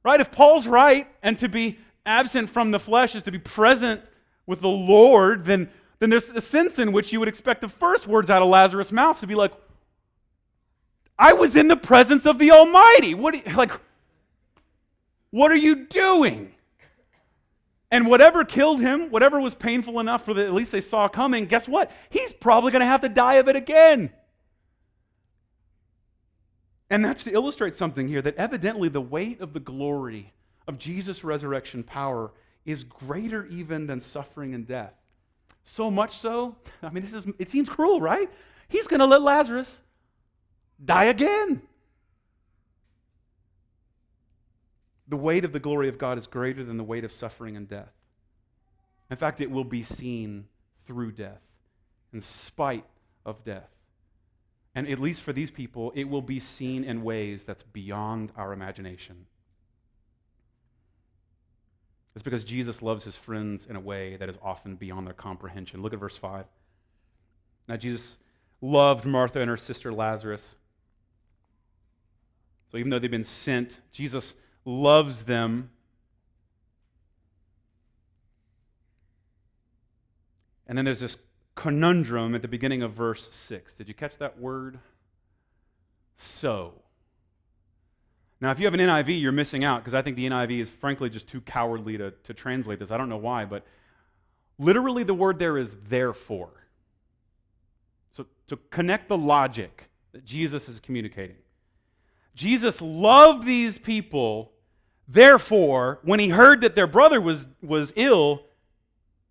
[0.08, 0.20] Right?
[0.20, 4.00] If Paul's right and to be absent from the flesh is to be present
[4.46, 5.68] with the Lord, then,
[5.98, 8.90] then there's a sense in which you would expect the first words out of Lazarus'
[8.90, 9.52] mouth to be like,
[11.18, 13.12] I was in the presence of the Almighty.
[13.12, 13.72] What like
[15.30, 16.54] what are you doing?
[17.90, 21.68] And whatever killed him, whatever was painful enough for at least they saw coming, guess
[21.68, 21.90] what?
[22.08, 24.08] He's probably going to have to die of it again.
[26.90, 30.32] And that's to illustrate something here that evidently the weight of the glory
[30.66, 32.30] of Jesus' resurrection power
[32.64, 34.94] is greater even than suffering and death.
[35.64, 38.30] So much so, I mean, this is, it seems cruel, right?
[38.68, 39.80] He's going to let Lazarus
[40.82, 41.62] die again.
[45.08, 47.68] The weight of the glory of God is greater than the weight of suffering and
[47.68, 47.92] death.
[49.10, 50.46] In fact, it will be seen
[50.86, 51.40] through death,
[52.12, 52.84] in spite
[53.24, 53.70] of death.
[54.74, 58.52] And at least for these people, it will be seen in ways that's beyond our
[58.52, 59.26] imagination.
[62.14, 65.82] It's because Jesus loves his friends in a way that is often beyond their comprehension.
[65.82, 66.46] Look at verse 5.
[67.68, 68.18] Now, Jesus
[68.60, 70.56] loved Martha and her sister Lazarus.
[72.70, 75.70] So, even though they've been sent, Jesus loves them.
[80.66, 81.16] And then there's this
[81.58, 83.74] conundrum at the beginning of verse 6.
[83.74, 84.78] Did you catch that word?
[86.18, 86.74] so.
[88.40, 90.70] Now, if you have an NIV, you're missing out because I think the NIV is
[90.70, 92.90] frankly just too cowardly to, to translate this.
[92.90, 93.64] I don't know why, but
[94.58, 96.50] literally the word there is therefore.
[98.12, 101.36] So, to connect the logic that Jesus is communicating.
[102.34, 104.52] Jesus loved these people,
[105.08, 108.44] therefore, when he heard that their brother was, was ill,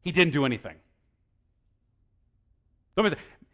[0.01, 0.75] he didn't do anything.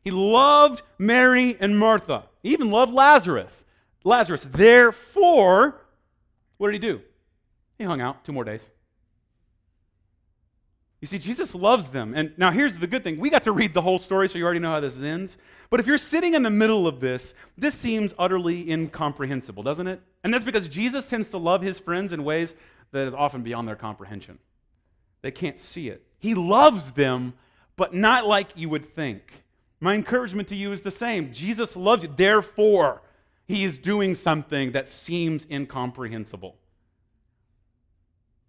[0.03, 2.25] He loved Mary and Martha.
[2.41, 3.51] He even loved Lazarus.
[4.03, 4.45] Lazarus.
[4.49, 5.81] Therefore,
[6.57, 7.01] what did he do?
[7.77, 8.69] He hung out two more days.
[11.01, 12.13] You see, Jesus loves them.
[12.15, 13.19] And now here's the good thing.
[13.19, 15.37] We got to read the whole story, so you already know how this ends.
[15.69, 20.01] But if you're sitting in the middle of this, this seems utterly incomprehensible, doesn't it?
[20.23, 22.55] And that's because Jesus tends to love his friends in ways
[22.91, 24.39] that is often beyond their comprehension.
[25.23, 26.05] They can't see it.
[26.19, 27.33] He loves them,
[27.75, 29.21] but not like you would think.
[29.79, 31.33] My encouragement to you is the same.
[31.33, 32.13] Jesus loves you.
[32.15, 33.01] Therefore,
[33.47, 36.55] he is doing something that seems incomprehensible.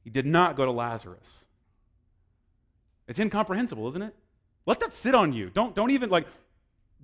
[0.05, 1.45] He did not go to Lazarus.
[3.09, 4.15] It's incomprehensible, isn't it?
[4.67, 5.51] Let that sit on you.
[5.51, 6.27] Don't, don't even like,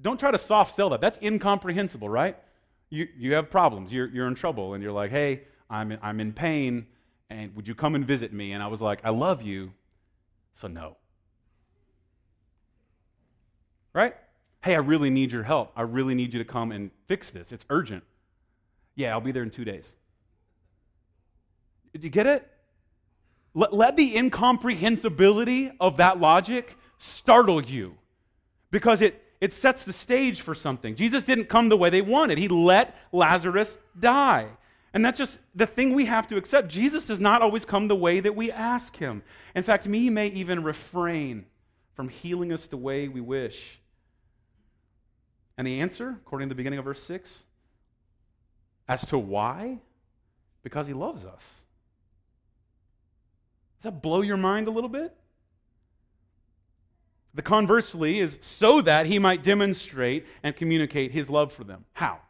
[0.01, 1.01] don't try to soft sell that.
[1.01, 2.37] That's incomprehensible, right?
[2.89, 3.93] You, you have problems.
[3.93, 6.87] You're, you're in trouble, and you're like, hey, I'm in, I'm in pain,
[7.29, 8.53] and would you come and visit me?
[8.53, 9.73] And I was like, I love you,
[10.53, 10.97] so no.
[13.93, 14.15] Right?
[14.63, 15.73] Hey, I really need your help.
[15.75, 17.53] I really need you to come and fix this.
[17.53, 18.05] It's urgent.
[18.95, 19.89] Yeah, I'll be there in two days.
[21.93, 22.49] Did you get it?
[23.55, 27.97] Let, let the incomprehensibility of that logic startle you
[28.71, 30.95] because it, it sets the stage for something.
[30.95, 34.49] Jesus didn't come the way they wanted, He let Lazarus die.
[34.93, 36.69] And that's just the thing we have to accept.
[36.69, 39.23] Jesus does not always come the way that we ask Him.
[39.55, 41.47] In fact, He may even refrain
[41.95, 43.80] from healing us the way we wish.
[45.61, 47.45] And the answer, according to the beginning of verse 6,
[48.89, 49.77] as to why?
[50.63, 51.65] Because he loves us.
[53.77, 55.15] Does that blow your mind a little bit?
[57.35, 61.85] The conversely is so that he might demonstrate and communicate his love for them.
[61.93, 62.21] How?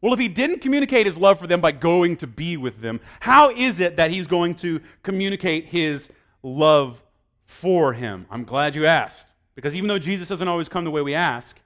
[0.00, 3.00] Well, if he didn't communicate his love for them by going to be with them,
[3.18, 6.08] how is it that he's going to communicate his
[6.44, 7.02] love
[7.44, 8.24] for him?
[8.30, 9.26] I'm glad you asked.
[9.56, 11.58] Because even though Jesus doesn't always come the way we ask,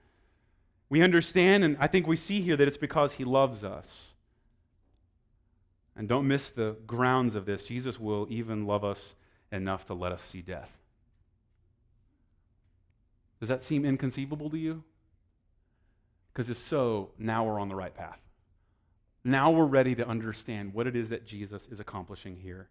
[0.89, 4.15] we understand, and I think we see here that it's because he loves us.
[5.97, 7.65] And don't miss the grounds of this.
[7.65, 9.15] Jesus will even love us
[9.51, 10.71] enough to let us see death.
[13.41, 14.85] Does that seem inconceivable to you?
[16.33, 18.21] Because if so, now we're on the right path.
[19.25, 22.69] Now we're ready to understand what it is that Jesus is accomplishing here.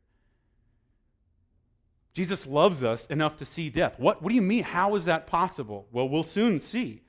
[2.14, 3.96] Jesus loves us enough to see death.
[4.00, 4.64] What, what do you mean?
[4.64, 5.88] How is that possible?
[5.92, 7.02] Well, we'll soon see.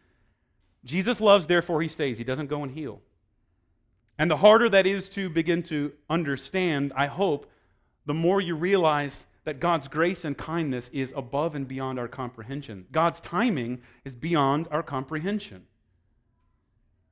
[0.87, 2.17] Jesus loves, therefore he stays.
[2.17, 3.01] He doesn't go and heal.
[4.19, 7.51] And the harder that is to begin to understand, I hope,
[8.07, 12.87] the more you realize that God's grace and kindness is above and beyond our comprehension.
[12.91, 15.67] God's timing is beyond our comprehension.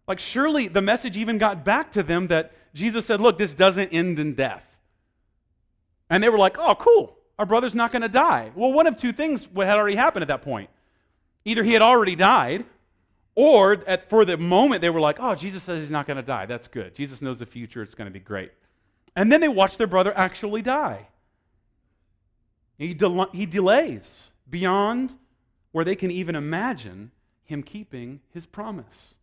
[0.08, 3.90] Like, surely the message even got back to them that Jesus said, Look, this doesn't
[3.90, 4.66] end in death.
[6.10, 7.16] And they were like, Oh, cool.
[7.38, 8.52] Our brother's not going to die.
[8.54, 10.70] Well, one of two things had already happened at that point.
[11.44, 12.64] Either he had already died,
[13.35, 16.23] or at, for the moment, they were like, oh, Jesus says he's not going to
[16.23, 16.47] die.
[16.47, 16.94] That's good.
[16.94, 17.83] Jesus knows the future.
[17.83, 18.53] It's going to be great.
[19.16, 21.09] And then they watch their brother actually die.
[22.79, 25.12] He, del- he delays beyond
[25.73, 27.11] where they can even imagine
[27.44, 29.16] him keeping his promise.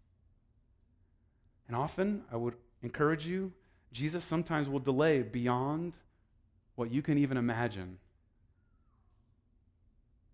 [1.67, 3.53] And often, I would encourage you,
[3.93, 5.93] Jesus sometimes will delay beyond
[6.75, 7.97] what you can even imagine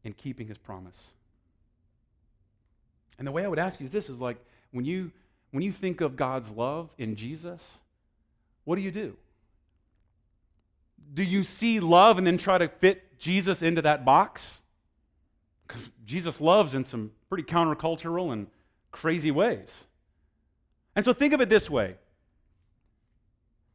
[0.03, 1.13] in keeping his promise.
[3.17, 4.37] And the way I would ask you is this is like
[4.71, 5.11] when you
[5.51, 7.77] when you think of God's love in Jesus,
[8.65, 9.15] what do you do?
[11.13, 14.59] Do you see love and then try to fit Jesus into that box?
[15.65, 18.47] Because Jesus loves in some pretty countercultural and
[18.91, 19.85] crazy ways.
[20.95, 21.95] And so think of it this way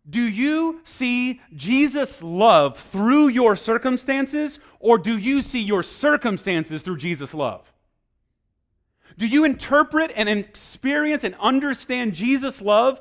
[0.08, 6.98] Do you see Jesus' love through your circumstances, or do you see your circumstances through
[6.98, 7.71] Jesus' love?
[9.18, 13.00] Do you interpret and experience and understand Jesus' love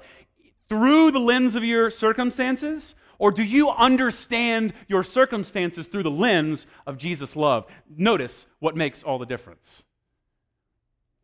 [0.70, 2.96] through the lens of your circumstances?
[3.20, 7.66] Or do you understand your circumstances through the lens of Jesus' love?
[7.96, 9.84] Notice what makes all the difference.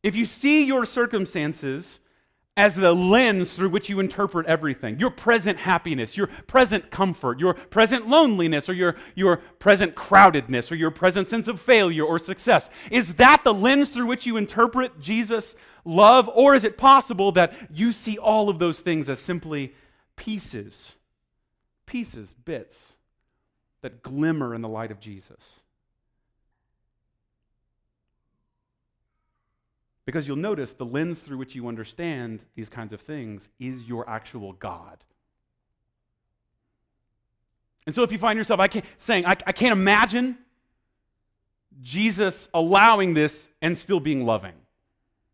[0.03, 1.99] If you see your circumstances
[2.57, 4.99] as the lens through which you interpret everything.
[4.99, 10.75] Your present happiness, your present comfort, your present loneliness, or your, your present crowdedness, or
[10.75, 12.71] your present sense of failure or success.
[12.89, 15.55] Is that the lens through which you interpret Jesus'
[15.85, 16.27] love?
[16.33, 19.75] Or is it possible that you see all of those things as simply
[20.15, 20.95] pieces,
[21.85, 22.95] pieces, bits
[23.81, 25.61] that glimmer in the light of Jesus?
[30.07, 34.09] Because you'll notice the lens through which you understand these kinds of things is your
[34.09, 35.03] actual God.
[37.85, 40.37] And so if you find yourself I can't, saying, I, I can't imagine
[41.81, 44.53] Jesus allowing this and still being loving.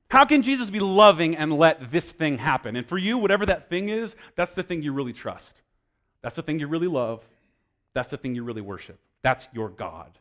[0.10, 2.76] How can Jesus be loving and let this thing happen?
[2.76, 5.62] And for you, whatever that thing is, that's the thing you really trust.
[6.24, 7.24] That's the thing you really love.
[7.94, 8.98] That's the thing you really worship.
[9.22, 10.18] That's your God.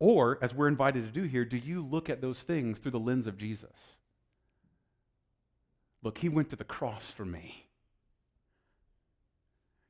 [0.00, 2.98] Or, as we're invited to do here, do you look at those things through the
[2.98, 3.98] lens of Jesus?
[6.02, 7.66] Look, he went to the cross for me.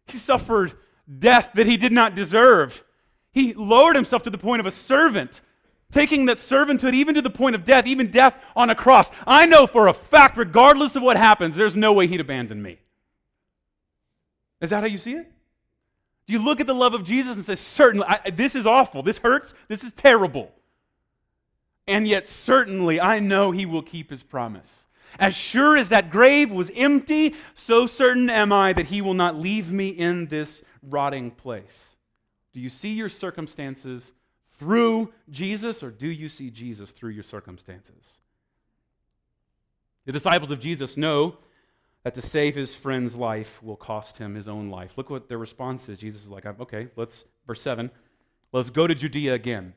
[0.07, 0.73] He suffered
[1.19, 2.83] death that he did not deserve.
[3.31, 5.41] He lowered himself to the point of a servant,
[5.93, 9.13] taking that servanthood even to the point of death, even death on a cross.
[9.25, 12.81] I know for a fact, regardless of what happens, there's no way he'd abandon me.
[14.61, 15.31] Is that how you see it?
[16.31, 19.03] Do you look at the love of Jesus and say, certainly, I, this is awful,
[19.03, 20.53] this hurts, this is terrible.
[21.89, 24.87] And yet, certainly, I know he will keep his promise.
[25.19, 29.41] As sure as that grave was empty, so certain am I that he will not
[29.41, 31.97] leave me in this rotting place.
[32.53, 34.13] Do you see your circumstances
[34.53, 38.21] through Jesus, or do you see Jesus through your circumstances?
[40.05, 41.39] The disciples of Jesus know
[42.03, 44.95] that to save his friend's life will cost him his own life.
[44.97, 45.99] Look what their response is.
[45.99, 47.91] Jesus is like, okay, let's, verse 7,
[48.53, 49.75] let's go to Judea again.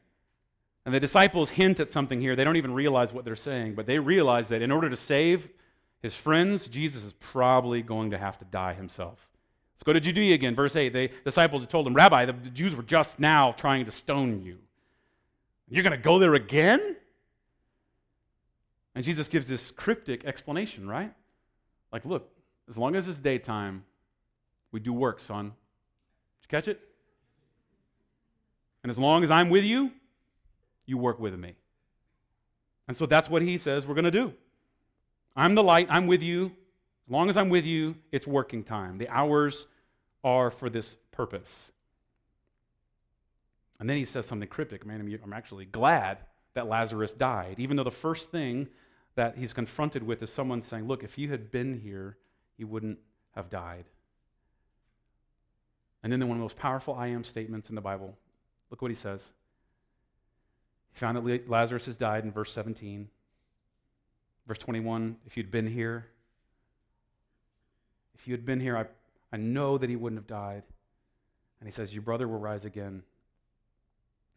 [0.85, 2.35] And the disciples hint at something here.
[2.35, 5.49] They don't even realize what they're saying, but they realize that in order to save
[6.01, 9.29] his friends, Jesus is probably going to have to die himself.
[9.75, 10.55] Let's go to Judea again.
[10.55, 10.93] Verse 8.
[10.93, 14.57] The disciples told him, Rabbi, the Jews were just now trying to stone you.
[15.69, 16.97] You're going to go there again?
[18.95, 21.13] And Jesus gives this cryptic explanation, right?
[21.93, 22.27] Like, look,
[22.67, 23.85] as long as it's daytime,
[24.71, 25.45] we do work, son.
[25.45, 25.51] Did
[26.41, 26.81] you catch it?
[28.81, 29.91] And as long as I'm with you,
[30.87, 31.55] you work with me.
[32.87, 34.33] And so that's what he says we're going to do.
[35.35, 36.47] I'm the light, I'm with you.
[37.07, 38.97] As long as I'm with you, it's working time.
[38.97, 39.67] The hours
[40.23, 41.71] are for this purpose.
[43.79, 44.85] And then he says something cryptic.
[44.85, 46.19] Man, I'm actually glad
[46.53, 48.67] that Lazarus died, even though the first thing
[49.15, 52.17] that he's confronted with is someone saying, Look, if you had been here,
[52.57, 52.99] you wouldn't
[53.35, 53.85] have died.
[56.01, 58.17] And then one of the most powerful I am statements in the Bible.
[58.69, 59.33] Look what he says.
[60.91, 63.09] He found that Lazarus has died in verse 17.
[64.45, 66.07] Verse 21 if you'd been here,
[68.15, 68.85] if you had been here, I,
[69.31, 70.63] I know that he wouldn't have died.
[71.59, 73.03] And he says, Your brother will rise again.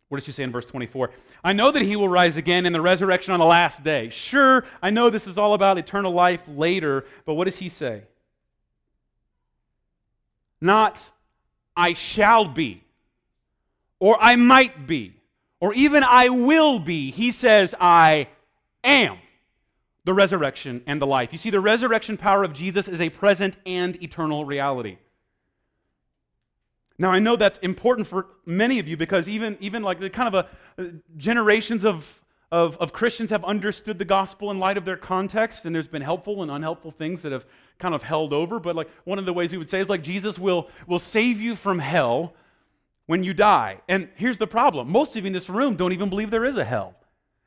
[0.09, 1.11] What does she say in verse 24?
[1.43, 4.09] I know that he will rise again in the resurrection on the last day.
[4.11, 8.03] Sure, I know this is all about eternal life later, but what does he say?
[10.61, 11.11] Not,
[11.77, 12.85] I shall be,
[13.99, 15.15] or I might be,
[15.61, 17.11] or even I will be.
[17.11, 18.29] He says, I
[18.85, 19.19] am
[20.05, 21.33] the resurrection and the life.
[21.33, 24.99] You see, the resurrection power of Jesus is a present and eternal reality.
[26.99, 30.35] Now, I know that's important for many of you because even, even like the kind
[30.35, 30.47] of
[30.79, 34.97] a, uh, generations of, of, of Christians have understood the gospel in light of their
[34.97, 37.45] context, and there's been helpful and unhelpful things that have
[37.79, 38.59] kind of held over.
[38.59, 41.41] But like one of the ways we would say is like Jesus will, will save
[41.41, 42.35] you from hell
[43.07, 43.81] when you die.
[43.89, 46.57] And here's the problem most of you in this room don't even believe there is
[46.57, 46.95] a hell.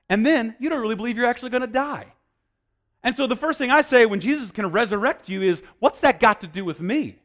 [0.10, 2.14] And then you don't really believe you're actually going to die.
[3.04, 6.20] And so the first thing I say when Jesus can resurrect you is, what's that
[6.20, 7.20] got to do with me?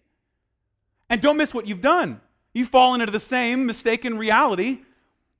[1.11, 2.21] And don't miss what you've done.
[2.53, 4.81] You've fallen into the same mistaken reality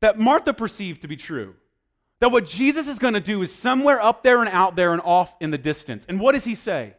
[0.01, 1.55] that Martha perceived to be true.
[2.21, 5.01] That what Jesus is going to do is somewhere up there and out there and
[5.03, 6.05] off in the distance.
[6.09, 6.95] And what does he say?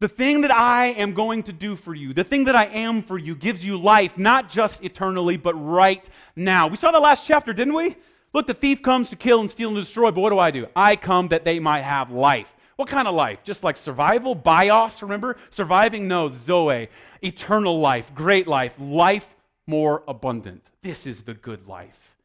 [0.00, 3.02] The thing that I am going to do for you, the thing that I am
[3.02, 6.66] for you, gives you life, not just eternally, but right now.
[6.66, 7.96] We saw the last chapter, didn't we?
[8.32, 10.66] Look, the thief comes to kill and steal and destroy, but what do I do?
[10.74, 12.54] I come that they might have life.
[12.76, 13.44] What kind of life?
[13.44, 14.34] Just like survival?
[14.34, 15.36] Bios, remember?
[15.50, 16.08] Surviving?
[16.08, 16.88] No, Zoe.
[17.22, 19.28] Eternal life, great life, life
[19.66, 20.64] more abundant.
[20.82, 22.16] This is the good life.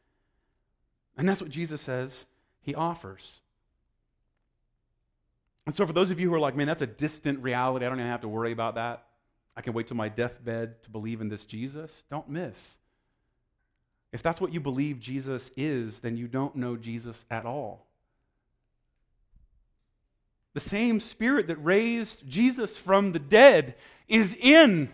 [1.16, 2.26] And that's what Jesus says
[2.62, 3.40] he offers.
[5.66, 7.88] And so, for those of you who are like, man, that's a distant reality, I
[7.88, 9.04] don't even have to worry about that.
[9.56, 12.02] I can wait till my deathbed to believe in this Jesus.
[12.10, 12.78] Don't miss.
[14.12, 17.86] If that's what you believe Jesus is, then you don't know Jesus at all.
[20.54, 23.76] The same Spirit that raised Jesus from the dead
[24.08, 24.90] is in,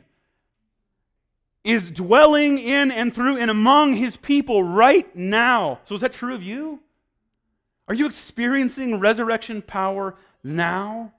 [1.65, 5.81] is dwelling in and through and among his people right now.
[5.85, 6.81] So, is that true of you?
[7.89, 11.13] Are you experiencing resurrection power now?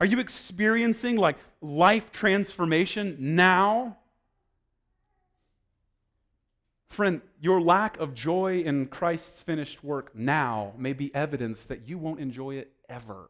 [0.00, 3.96] Are you experiencing like life transformation now?
[6.88, 11.98] Friend, your lack of joy in Christ's finished work now may be evidence that you
[11.98, 13.28] won't enjoy it ever.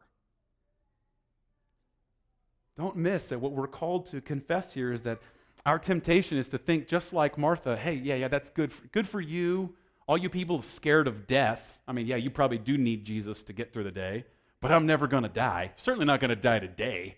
[2.79, 5.19] Don't miss that what we're called to confess here is that
[5.65, 9.05] our temptation is to think just like Martha, hey, yeah, yeah, that's good for, good
[9.05, 9.75] for you.
[10.07, 11.81] All you people scared of death.
[11.89, 14.23] I mean, yeah, you probably do need Jesus to get through the day,
[14.61, 15.73] but I'm never going to die.
[15.75, 17.17] Certainly not going to die today.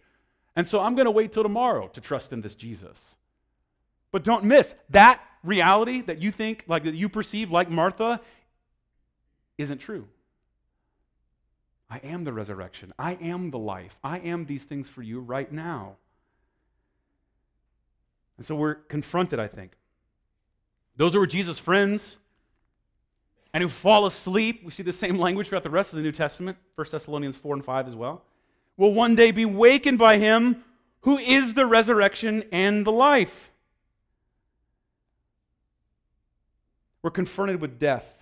[0.55, 3.18] And so I'm going to wait till tomorrow to trust in this Jesus.
[4.12, 8.20] But don't miss that reality that you think, like that you perceive like Martha,
[9.59, 10.07] isn't true.
[11.91, 12.93] I am the resurrection.
[12.97, 13.97] I am the life.
[14.01, 15.97] I am these things for you right now.
[18.37, 19.73] And so we're confronted, I think.
[20.95, 22.17] Those who were Jesus' friends
[23.53, 26.13] and who fall asleep, we see the same language throughout the rest of the New
[26.13, 28.23] Testament, 1 Thessalonians 4 and 5 as well,
[28.77, 30.63] will one day be wakened by him
[31.01, 33.51] who is the resurrection and the life.
[37.01, 38.20] We're confronted with death,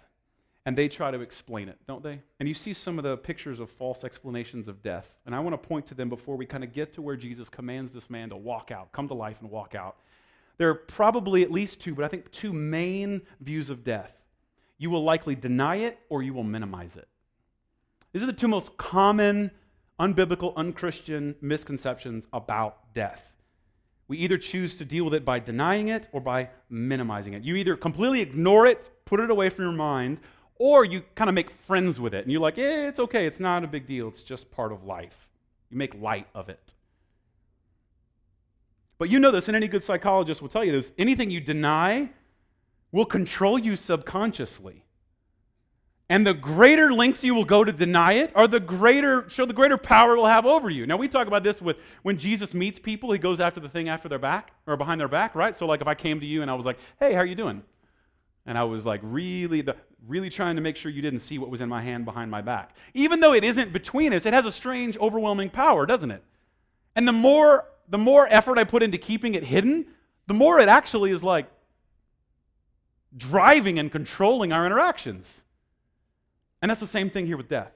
[0.69, 2.21] and they try to explain it, don't they?
[2.39, 5.15] And you see some of the pictures of false explanations of death.
[5.25, 7.49] And I want to point to them before we kind of get to where Jesus
[7.49, 9.97] commands this man to walk out, come to life and walk out.
[10.59, 14.13] There are probably at least two, but I think two main views of death.
[14.77, 17.07] You will likely deny it or you will minimize it.
[18.13, 19.49] These are the two most common
[19.99, 23.33] unbiblical, unchristian misconceptions about death.
[24.07, 27.41] We either choose to deal with it by denying it or by minimizing it.
[27.41, 30.19] You either completely ignore it, put it away from your mind,
[30.59, 32.23] or you kind of make friends with it.
[32.23, 34.83] And you're like, eh, it's okay, it's not a big deal, it's just part of
[34.83, 35.27] life.
[35.71, 36.73] You make light of it.
[38.97, 42.09] But you know this, and any good psychologist will tell you this anything you deny
[42.91, 44.83] will control you subconsciously.
[46.11, 49.53] And the greater lengths you will go to deny it, are the greater show the
[49.53, 50.85] greater power it will have over you.
[50.87, 53.87] Now we talk about this with when Jesus meets people, he goes after the thing
[53.87, 55.55] after their back or behind their back, right?
[55.55, 57.35] So like if I came to you and I was like, "Hey, how are you
[57.35, 57.63] doing?"
[58.45, 59.75] And I was like really the,
[60.07, 62.41] really trying to make sure you didn't see what was in my hand behind my
[62.41, 62.75] back.
[62.93, 66.23] Even though it isn't between us, it has a strange overwhelming power, doesn't it?
[66.95, 69.87] And the more the more effort I put into keeping it hidden,
[70.27, 71.49] the more it actually is like
[73.17, 75.43] driving and controlling our interactions.
[76.61, 77.71] And that's the same thing here with death.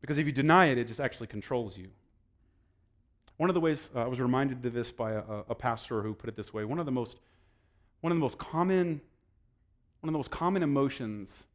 [0.00, 1.88] Because if you deny it, it just actually controls you.
[3.36, 6.14] One of the ways uh, I was reminded of this by a, a, pastor who
[6.14, 7.18] put it this way one of the most,
[8.04, 9.00] one of the most common,
[10.00, 11.46] one of the most common emotions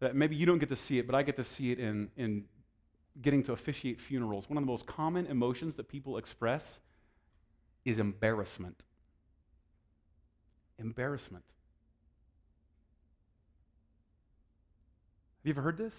[0.00, 2.10] that maybe you don't get to see it, but I get to see it in,
[2.16, 2.46] in
[3.22, 4.50] getting to officiate funerals.
[4.50, 6.80] One of the most common emotions that people express
[7.84, 8.86] is embarrassment.
[10.80, 11.44] Embarrassment.
[15.38, 15.94] Have you ever heard this?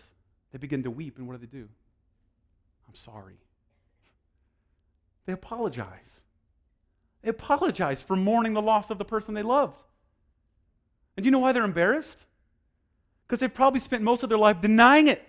[0.51, 1.69] They begin to weep, and what do they do?
[2.86, 3.38] I'm sorry.
[5.25, 6.19] They apologize.
[7.22, 9.82] They apologize for mourning the loss of the person they loved.
[11.17, 12.26] And do you know why they're embarrassed?
[13.28, 15.22] Because they've probably spent most of their life denying it,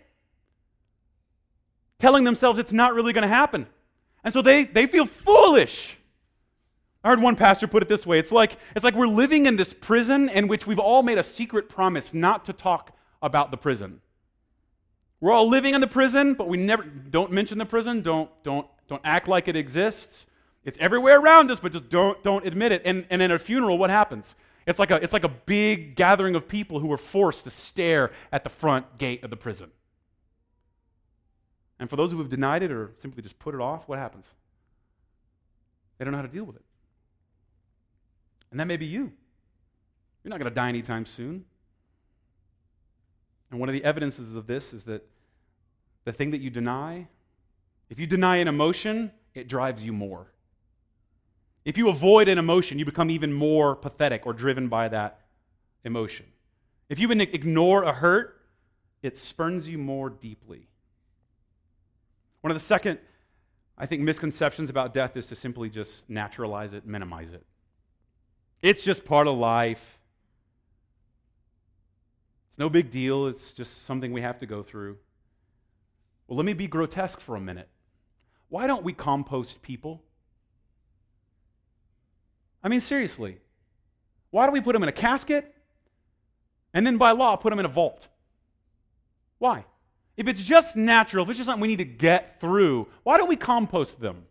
[1.98, 3.66] telling themselves it's not really going to happen.
[4.22, 5.96] And so they, they feel foolish.
[7.02, 9.56] I heard one pastor put it this way it's like, it's like we're living in
[9.56, 13.56] this prison in which we've all made a secret promise not to talk about the
[13.56, 14.00] prison.
[15.20, 18.00] We're all living in the prison, but we never don't mention the prison.
[18.00, 20.26] Don't don't don't act like it exists.
[20.64, 22.82] It's everywhere around us, but just don't don't admit it.
[22.84, 24.34] And and in a funeral, what happens?
[24.66, 28.12] It's like a it's like a big gathering of people who are forced to stare
[28.30, 29.70] at the front gate of the prison.
[31.78, 34.34] And for those who have denied it or simply just put it off, what happens?
[35.96, 36.64] They don't know how to deal with it.
[38.50, 39.12] And that may be you.
[40.22, 41.46] You're not going to die anytime soon.
[43.50, 45.06] And one of the evidences of this is that
[46.04, 47.08] the thing that you deny,
[47.88, 50.26] if you deny an emotion, it drives you more.
[51.64, 55.20] If you avoid an emotion, you become even more pathetic or driven by that
[55.84, 56.26] emotion.
[56.88, 58.40] If you ignore a hurt,
[59.02, 60.68] it spurns you more deeply.
[62.40, 62.98] One of the second,
[63.76, 67.44] I think, misconceptions about death is to simply just naturalize it, minimize it.
[68.62, 69.98] It's just part of life
[72.50, 73.26] It's no big deal.
[73.26, 74.98] It's just something we have to go through.
[76.26, 77.68] Well, let me be grotesque for a minute.
[78.48, 80.02] Why don't we compost people?
[82.62, 83.38] I mean, seriously.
[84.30, 85.54] Why do we put them in a casket
[86.72, 88.06] and then by law put them in a vault?
[89.38, 89.64] Why?
[90.20, 93.28] if it's just natural, if it's just something we need to get through, why don't
[93.30, 94.26] we compost them?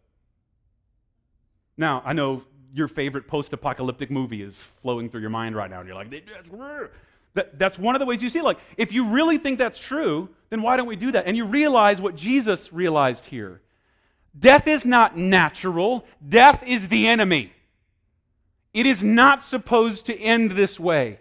[1.77, 2.43] Now, I know
[2.75, 6.11] your favorite post apocalyptic movie is flowing through your mind right now, and you're like,
[7.33, 8.41] that, that's one of the ways you see.
[8.41, 11.25] Like, if you really think that's true, then why don't we do that?
[11.25, 13.59] And you realize what Jesus realized here
[14.37, 17.51] death is not natural, death is the enemy.
[18.73, 21.19] It is not supposed to end this way.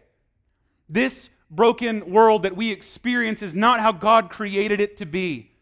[0.88, 5.52] This broken world that we experience is not how God created it to be.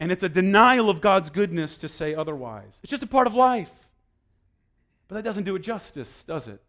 [0.00, 2.80] And it's a denial of God's goodness to say otherwise.
[2.82, 3.72] It's just a part of life.
[5.06, 6.60] But that doesn't do it justice, does it?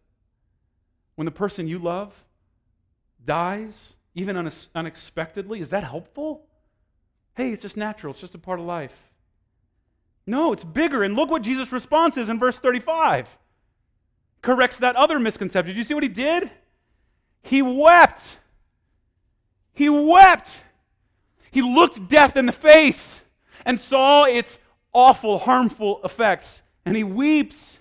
[1.15, 2.13] When the person you love
[3.23, 4.37] dies, even
[4.75, 6.45] unexpectedly, is that helpful?
[7.35, 9.11] Hey, it's just natural, it's just a part of life.
[10.27, 11.03] No, it's bigger.
[11.03, 13.37] And look what Jesus' response is in verse 35.
[14.45, 15.73] Corrects that other misconception.
[15.73, 16.51] Did you see what he did?
[17.41, 18.37] He wept.
[19.73, 20.59] He wept.
[21.49, 23.23] He looked death in the face
[23.65, 24.59] and saw its
[24.93, 27.79] awful, harmful effects, and he weeps.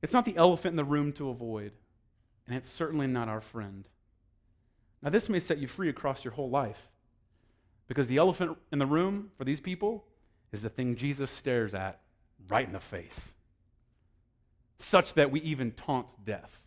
[0.00, 1.72] It's not the elephant in the room to avoid,
[2.46, 3.84] and it's certainly not our friend.
[5.02, 6.88] Now, this may set you free across your whole life
[7.88, 10.06] because the elephant in the room for these people
[10.52, 12.00] is the thing Jesus stares at
[12.48, 13.20] right in the face
[14.78, 16.66] such that we even taunt death.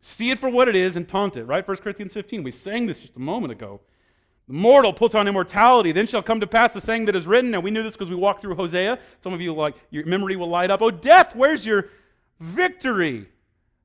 [0.00, 1.66] See it for what it is and taunt it, right?
[1.66, 2.42] 1 Corinthians 15.
[2.42, 3.80] We sang this just a moment ago.
[4.46, 5.92] The mortal puts on immortality.
[5.92, 7.54] Then shall come to pass the saying that is written.
[7.54, 8.98] And we knew this because we walked through Hosea.
[9.20, 10.82] Some of you, like, your memory will light up.
[10.82, 11.88] Oh, death, where's your
[12.38, 13.28] victory?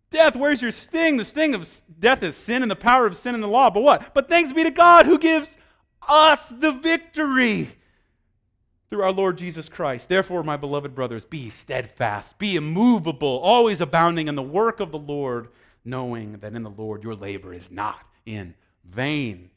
[0.10, 1.16] Death, where's your sting?
[1.16, 3.70] The sting of death is sin and the power of sin and the law.
[3.70, 4.14] But what?
[4.14, 5.58] But thanks be to God who gives
[6.06, 7.72] us the victory
[8.90, 10.10] through our Lord Jesus Christ.
[10.10, 14.98] Therefore, my beloved brothers, be steadfast, be immovable, always abounding in the work of the
[14.98, 15.50] Lord,
[15.86, 19.52] knowing that in the Lord your labor is not in vain.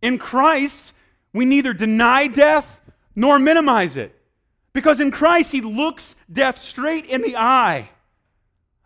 [0.00, 0.92] In Christ,
[1.32, 2.80] we neither deny death
[3.14, 4.18] nor minimize it.
[4.72, 7.90] Because in Christ, he looks death straight in the eye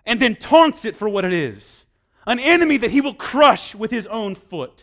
[0.05, 1.85] and then taunts it for what it is
[2.29, 4.83] an enemy that he will crush with his own foot.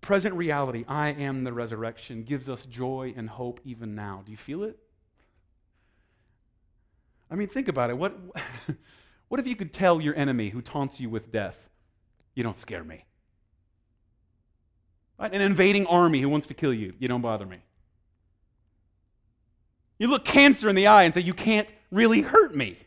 [0.00, 4.22] The present reality, I am the resurrection, gives us joy and hope even now.
[4.24, 4.78] Do you feel it?
[7.30, 7.98] I mean, think about it.
[7.98, 8.16] What,
[9.28, 11.56] what if you could tell your enemy who taunts you with death,
[12.34, 13.04] you don't scare me?
[15.18, 15.34] Right?
[15.34, 17.58] An invading army who wants to kill you, you don't bother me.
[19.98, 22.78] You look cancer in the eye and say, you can't really hurt me.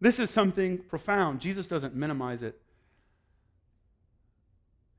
[0.00, 1.40] This is something profound.
[1.40, 2.58] Jesus doesn't minimize it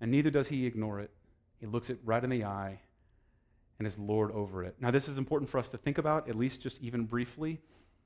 [0.02, 1.12] and neither does he ignore it.
[1.60, 2.80] He looks it right in the eye
[3.78, 4.76] and is Lord over it.
[4.82, 7.62] Now, this is important for us to think about, at least just even briefly.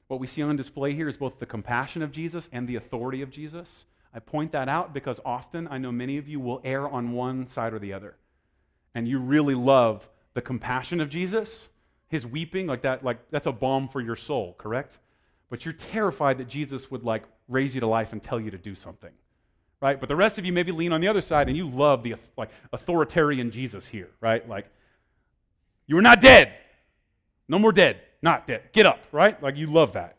[0.07, 3.21] What we see on display here is both the compassion of Jesus and the authority
[3.21, 3.85] of Jesus.
[4.13, 7.47] I point that out because often I know many of you will err on one
[7.47, 8.15] side or the other.
[8.93, 11.69] And you really love the compassion of Jesus,
[12.09, 14.99] his weeping, like that, like that's a balm for your soul, correct?
[15.49, 18.57] But you're terrified that Jesus would like raise you to life and tell you to
[18.57, 19.11] do something
[19.81, 19.99] right?
[19.99, 22.15] But the rest of you maybe lean on the other side and you love the
[22.37, 24.47] like authoritarian Jesus here, right?
[24.47, 24.67] Like
[25.87, 26.55] you are not dead.
[27.47, 28.01] No more dead.
[28.21, 28.69] Not dead.
[28.73, 29.41] Get up, right?
[29.41, 30.17] Like you love that.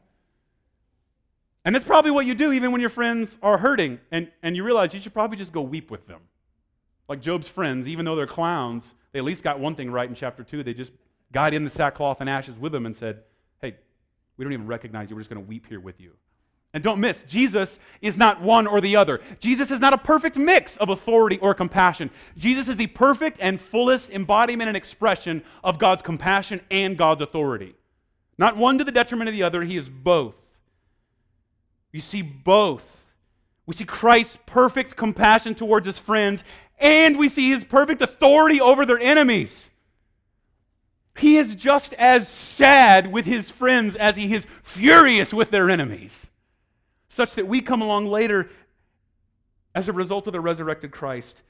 [1.65, 4.63] And that's probably what you do even when your friends are hurting and, and you
[4.63, 6.21] realize you should probably just go weep with them.
[7.09, 10.15] Like Job's friends, even though they're clowns, they at least got one thing right in
[10.15, 10.63] chapter 2.
[10.63, 10.93] They just
[11.33, 13.23] got in the sackcloth and ashes with them and said,
[13.61, 13.75] Hey,
[14.37, 15.17] we don't even recognize you.
[15.17, 16.13] We're just going to weep here with you.
[16.77, 19.23] And don't miss, Jesus is not one or the other.
[19.41, 22.11] Jesus is not a perfect mix of authority or compassion.
[22.37, 27.75] Jesus is the perfect and fullest embodiment and expression of God's compassion and God's authority.
[28.37, 30.35] Not one to the detriment of the other, he is both.
[31.93, 32.85] You see both.
[33.65, 36.45] We see Christ's perfect compassion towards his friends,
[36.79, 39.71] and we see his perfect authority over their enemies.
[41.17, 46.29] He is just as sad with his friends as he is furious with their enemies
[47.17, 48.51] such that we come along later
[49.75, 51.43] as a result of the resurrected Christ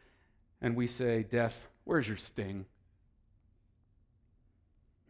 [0.62, 2.64] and we say, Death, where's your sting?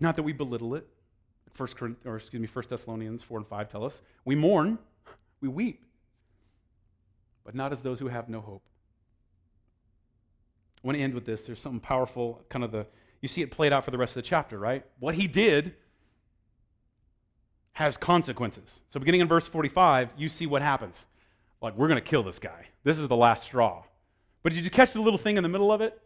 [0.01, 0.87] Not that we belittle it.
[1.53, 4.79] First, Corinthians, or excuse me, 1 Thessalonians 4 and 5 tell us we mourn,
[5.41, 5.85] we weep,
[7.45, 8.63] but not as those who have no hope.
[10.83, 11.43] I want to end with this.
[11.43, 12.87] There's something powerful, kind of the,
[13.21, 14.85] you see it played out for the rest of the chapter, right?
[15.01, 15.75] What he did
[17.77, 18.81] has consequences.
[18.91, 21.05] So, beginning in verse 45, you see what happens.
[21.63, 22.67] Like, we're going to kill this guy.
[22.85, 23.85] This is the last straw.
[24.43, 26.01] But did you catch the little thing in the middle of it?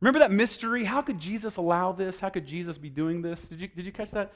[0.00, 0.84] Remember that mystery?
[0.84, 2.20] How could Jesus allow this?
[2.20, 3.44] How could Jesus be doing this?
[3.44, 4.32] Did you, did you catch that?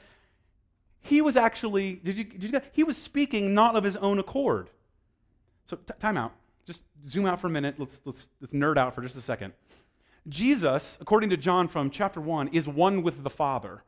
[1.07, 4.69] he was actually, did you, did you, he was speaking not of his own accord.
[5.65, 6.33] So, t- time out.
[6.65, 7.75] Just zoom out for a minute.
[7.77, 9.53] Let's, let's, let's nerd out for just a second.
[10.27, 13.83] Jesus, according to John from chapter 1, is one with the Father.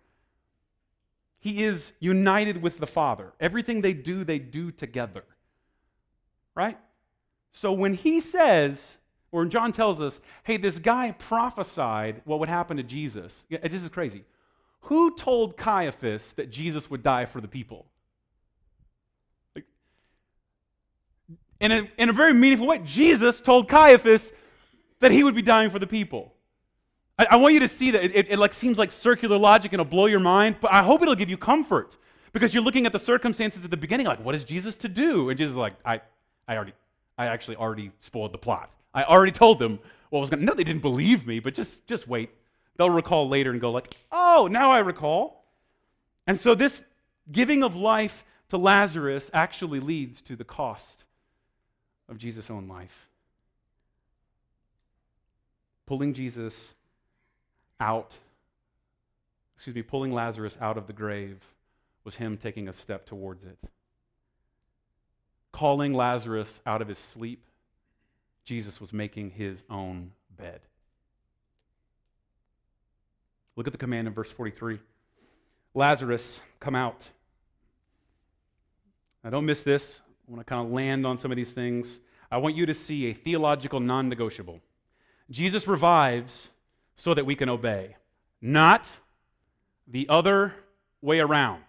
[1.40, 3.32] He is united with the Father.
[3.40, 5.24] Everything they do, they do together.
[6.56, 6.78] Right?
[7.52, 8.98] So when he says,
[9.32, 13.90] or John tells us, hey, this guy prophesied what would happen to Jesus, this is
[13.90, 14.26] crazy.
[14.82, 17.86] Who told Caiaphas that Jesus would die for the people?
[21.60, 24.32] In, a, in a very meaningful way, Jesus told Caiaphas
[25.02, 26.34] that he would be dying for the people.
[27.20, 28.04] I, I want you to see that.
[28.04, 30.82] It, it, it like seems like circular logic and it'll blow your mind, but I
[30.82, 31.98] hope it'll give you comfort
[32.32, 35.30] because you're looking at the circumstances at the beginning, like, what is Jesus to do?
[35.30, 36.02] And Jesus is like, I,
[36.48, 36.74] I already,
[37.18, 38.72] I actually already spoiled the plot.
[38.94, 40.46] I already told them what was going to.
[40.46, 42.30] No, they didn't believe me, but just, just wait.
[42.78, 45.44] They'll recall later and go like, oh, now I recall.
[46.26, 46.82] And so this
[47.32, 51.04] giving of life to Lazarus actually leads to the cost
[52.08, 53.10] of Jesus' own life.
[55.86, 56.74] Pulling Jesus
[57.80, 58.18] out,
[59.56, 61.40] excuse me, pulling Lazarus out of the grave
[62.04, 63.58] was him taking a step towards it.
[65.52, 67.44] Calling Lazarus out of his sleep,
[68.44, 70.62] Jesus was making his own bed.
[73.56, 74.80] Look at the command in verse 43
[75.74, 77.10] Lazarus, come out.
[79.24, 80.02] Now, don't miss this.
[80.28, 82.00] I want to kind of land on some of these things.
[82.32, 84.62] I want you to see a theological non negotiable.
[85.30, 86.52] Jesus revives
[87.00, 87.96] so that we can obey,
[88.42, 89.00] not
[89.88, 90.54] the other
[91.02, 91.64] way around.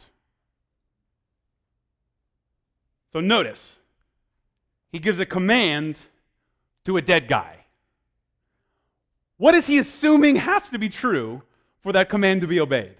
[3.13, 3.79] So notice,
[4.91, 6.01] he gives a command
[6.85, 7.59] to a dead guy.
[9.37, 11.43] What is he assuming has to be true
[11.81, 12.97] for that command to be obeyed?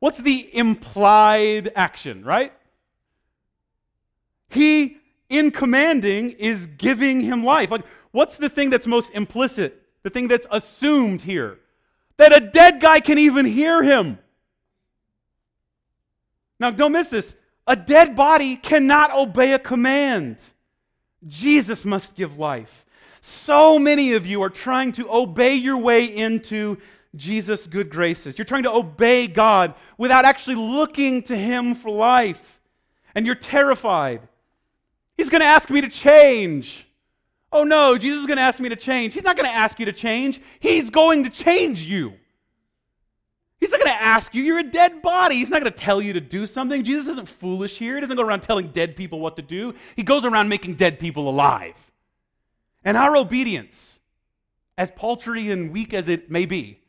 [0.00, 2.52] What's the implied action, right?
[4.50, 4.98] He,
[5.30, 7.70] in commanding, is giving him life.
[7.70, 11.58] Like, what's the thing that's most implicit the thing that's assumed here
[12.18, 14.18] that a dead guy can even hear him.
[16.60, 17.34] Now, don't miss this.
[17.66, 20.36] A dead body cannot obey a command.
[21.26, 22.84] Jesus must give life.
[23.20, 26.78] So many of you are trying to obey your way into
[27.16, 28.36] Jesus' good graces.
[28.36, 32.60] You're trying to obey God without actually looking to Him for life.
[33.14, 34.20] And you're terrified.
[35.16, 36.83] He's going to ask me to change.
[37.54, 39.14] Oh no, Jesus is going to ask me to change.
[39.14, 42.14] He's not going to ask you to change, He's going to change you.
[43.60, 44.42] He's not going to ask you.
[44.42, 45.36] You're a dead body.
[45.36, 46.82] He's not going to tell you to do something.
[46.82, 47.94] Jesus isn't foolish here.
[47.94, 49.72] He doesn't go around telling dead people what to do.
[49.96, 51.76] He goes around making dead people alive.
[52.84, 54.00] And our obedience,
[54.76, 56.80] as paltry and weak as it may be,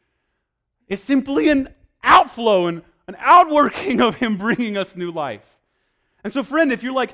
[0.89, 1.69] is simply an
[2.03, 5.59] outflow and an outworking of Him bringing us new life.
[6.23, 7.13] And so, friend, if you're like,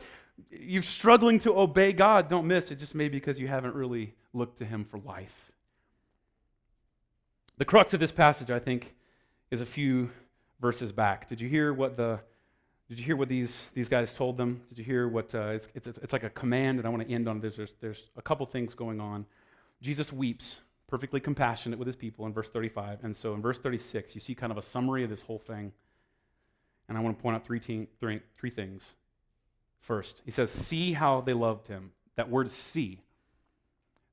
[0.50, 2.72] you're struggling to obey God, don't miss.
[2.72, 5.52] It just may be because you haven't really looked to Him for life.
[7.58, 8.96] The crux of this passage, I think,
[9.52, 10.10] is a few
[10.60, 11.28] verses back.
[11.28, 12.20] Did you hear what the
[12.90, 14.64] did you hear what these, these guys told them?
[14.68, 17.14] Did you hear what uh, it's, it's, it's like a command, and I want to
[17.14, 17.56] end on this.
[17.56, 19.26] There's, there's a couple things going on.
[19.82, 23.06] Jesus weeps, perfectly compassionate with his people in verse 35.
[23.06, 25.72] And so in verse 36, you see kind of a summary of this whole thing.
[26.90, 28.84] And I want to point out three, te- three, three things
[29.82, 30.22] first.
[30.26, 31.92] He says, See how they loved him.
[32.16, 33.02] That word see.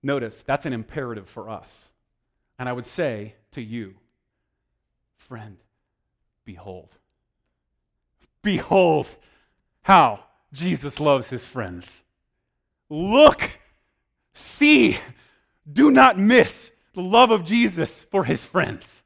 [0.03, 1.89] Notice, that's an imperative for us.
[2.59, 3.95] And I would say to you,
[5.17, 5.59] friend,
[6.45, 6.89] behold.
[8.43, 9.07] Behold
[9.83, 12.03] how Jesus loves his friends.
[12.89, 13.51] Look,
[14.33, 14.99] see,
[15.71, 19.03] do not miss the love of Jesus for his friends.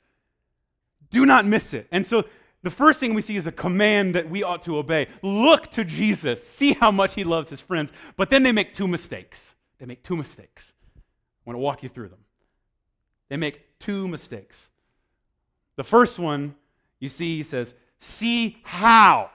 [1.11, 1.89] Do not miss it.
[1.91, 2.25] And so
[2.63, 5.09] the first thing we see is a command that we ought to obey.
[5.23, 6.47] Look to Jesus.
[6.47, 7.93] See how much he loves his friends.
[8.17, 9.55] But then they make two mistakes.
[9.79, 10.73] They make two mistakes.
[10.97, 11.01] I
[11.45, 12.21] want to walk you through them.
[13.29, 14.71] They make two mistakes.
[15.77, 16.55] The first one,
[17.01, 19.31] you see, he says, See how.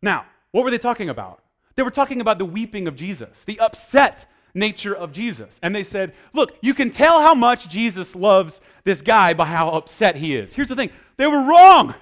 [0.00, 1.42] Now, what were they talking about?
[1.74, 4.26] They were talking about the weeping of Jesus, the upset
[4.56, 5.60] nature of Jesus.
[5.62, 9.70] And they said, Look, you can tell how much Jesus loves this guy by how
[9.70, 10.52] upset he is.
[10.52, 11.94] Here's the thing they were wrong.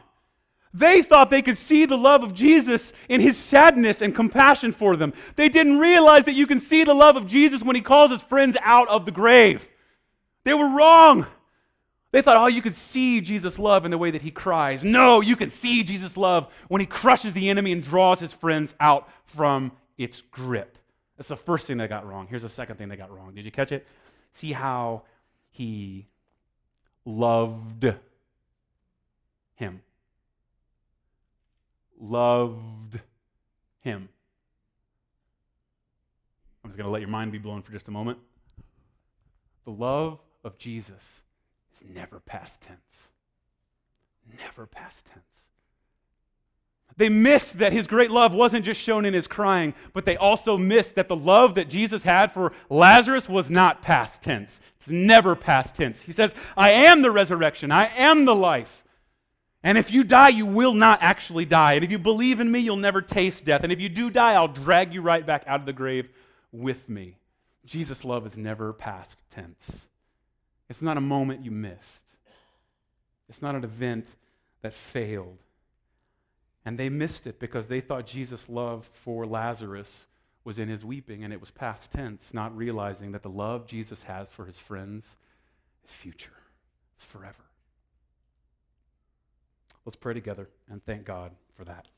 [0.72, 4.96] They thought they could see the love of Jesus in his sadness and compassion for
[4.96, 5.12] them.
[5.36, 8.22] They didn't realize that you can see the love of Jesus when he calls his
[8.22, 9.68] friends out of the grave.
[10.42, 11.26] They were wrong.
[12.10, 14.82] They thought, oh, you could see Jesus' love in the way that he cries.
[14.82, 18.74] No, you can see Jesus' love when he crushes the enemy and draws his friends
[18.80, 20.78] out from its grip.
[21.16, 22.26] That's the first thing they got wrong.
[22.28, 23.34] Here's the second thing they got wrong.
[23.34, 23.86] Did you catch it?
[24.32, 25.02] See how
[25.50, 26.08] he
[27.04, 27.94] loved
[29.54, 29.82] him.
[32.00, 33.00] loved
[33.80, 34.08] him.
[36.62, 38.18] I'm just going to let your mind be blown for just a moment.
[39.64, 41.22] The love of Jesus
[41.74, 43.08] is never past tense.
[44.38, 45.24] Never past tense.
[46.96, 50.56] They missed that his great love wasn't just shown in his crying, but they also
[50.56, 54.60] missed that the love that Jesus had for Lazarus was not past tense.
[54.76, 56.02] It's never past tense.
[56.02, 58.84] He says, I am the resurrection, I am the life.
[59.64, 61.72] And if you die, you will not actually die.
[61.72, 63.64] And if you believe in me, you'll never taste death.
[63.64, 66.10] And if you do die, I'll drag you right back out of the grave
[66.52, 67.16] with me.
[67.64, 69.86] Jesus' love is never past tense.
[70.68, 72.04] It's not a moment you missed,
[73.28, 74.06] it's not an event
[74.62, 75.38] that failed.
[76.64, 80.06] And they missed it because they thought Jesus' love for Lazarus
[80.44, 84.02] was in his weeping, and it was past tense, not realizing that the love Jesus
[84.02, 85.04] has for his friends
[85.84, 86.32] is future,
[86.96, 87.44] it's forever.
[89.84, 91.88] Let's pray together and thank God for that.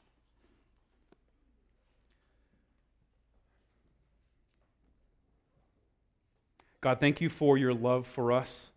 [6.80, 8.70] God, thank you for your love for us.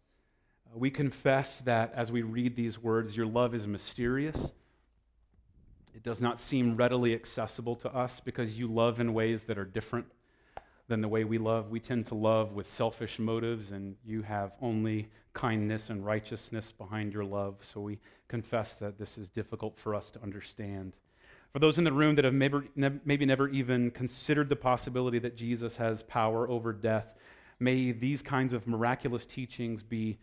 [0.73, 4.51] We confess that as we read these words, your love is mysterious.
[5.95, 9.65] It does not seem readily accessible to us because you love in ways that are
[9.65, 10.05] different
[10.87, 11.69] than the way we love.
[11.69, 17.13] We tend to love with selfish motives, and you have only kindness and righteousness behind
[17.13, 17.57] your love.
[17.61, 20.93] So we confess that this is difficult for us to understand.
[21.53, 22.69] For those in the room that have maybe,
[23.05, 27.15] maybe never even considered the possibility that Jesus has power over death,
[27.59, 30.19] may these kinds of miraculous teachings be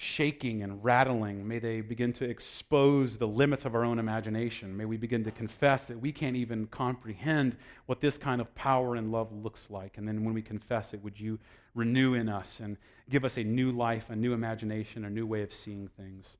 [0.00, 1.46] shaking and rattling.
[1.46, 4.74] May they begin to expose the limits of our own imagination.
[4.74, 8.94] May we begin to confess that we can't even comprehend what this kind of power
[8.96, 9.98] and love looks like.
[9.98, 11.38] And then when we confess it, would you
[11.74, 12.78] renew in us and
[13.10, 16.38] give us a new life, a new imagination, a new way of seeing things?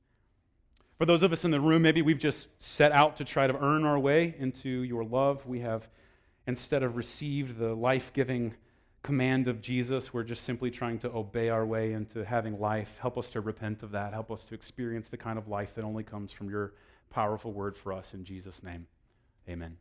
[0.97, 3.55] For those of us in the room, maybe we've just set out to try to
[3.63, 5.45] earn our way into your love.
[5.45, 5.87] We have,
[6.47, 8.55] instead of received the life giving
[9.03, 10.13] command of Jesus.
[10.13, 12.97] We're just simply trying to obey our way into having life.
[13.01, 14.13] Help us to repent of that.
[14.13, 16.73] Help us to experience the kind of life that only comes from your
[17.09, 18.87] powerful word for us in Jesus' name.
[19.49, 19.77] Amen.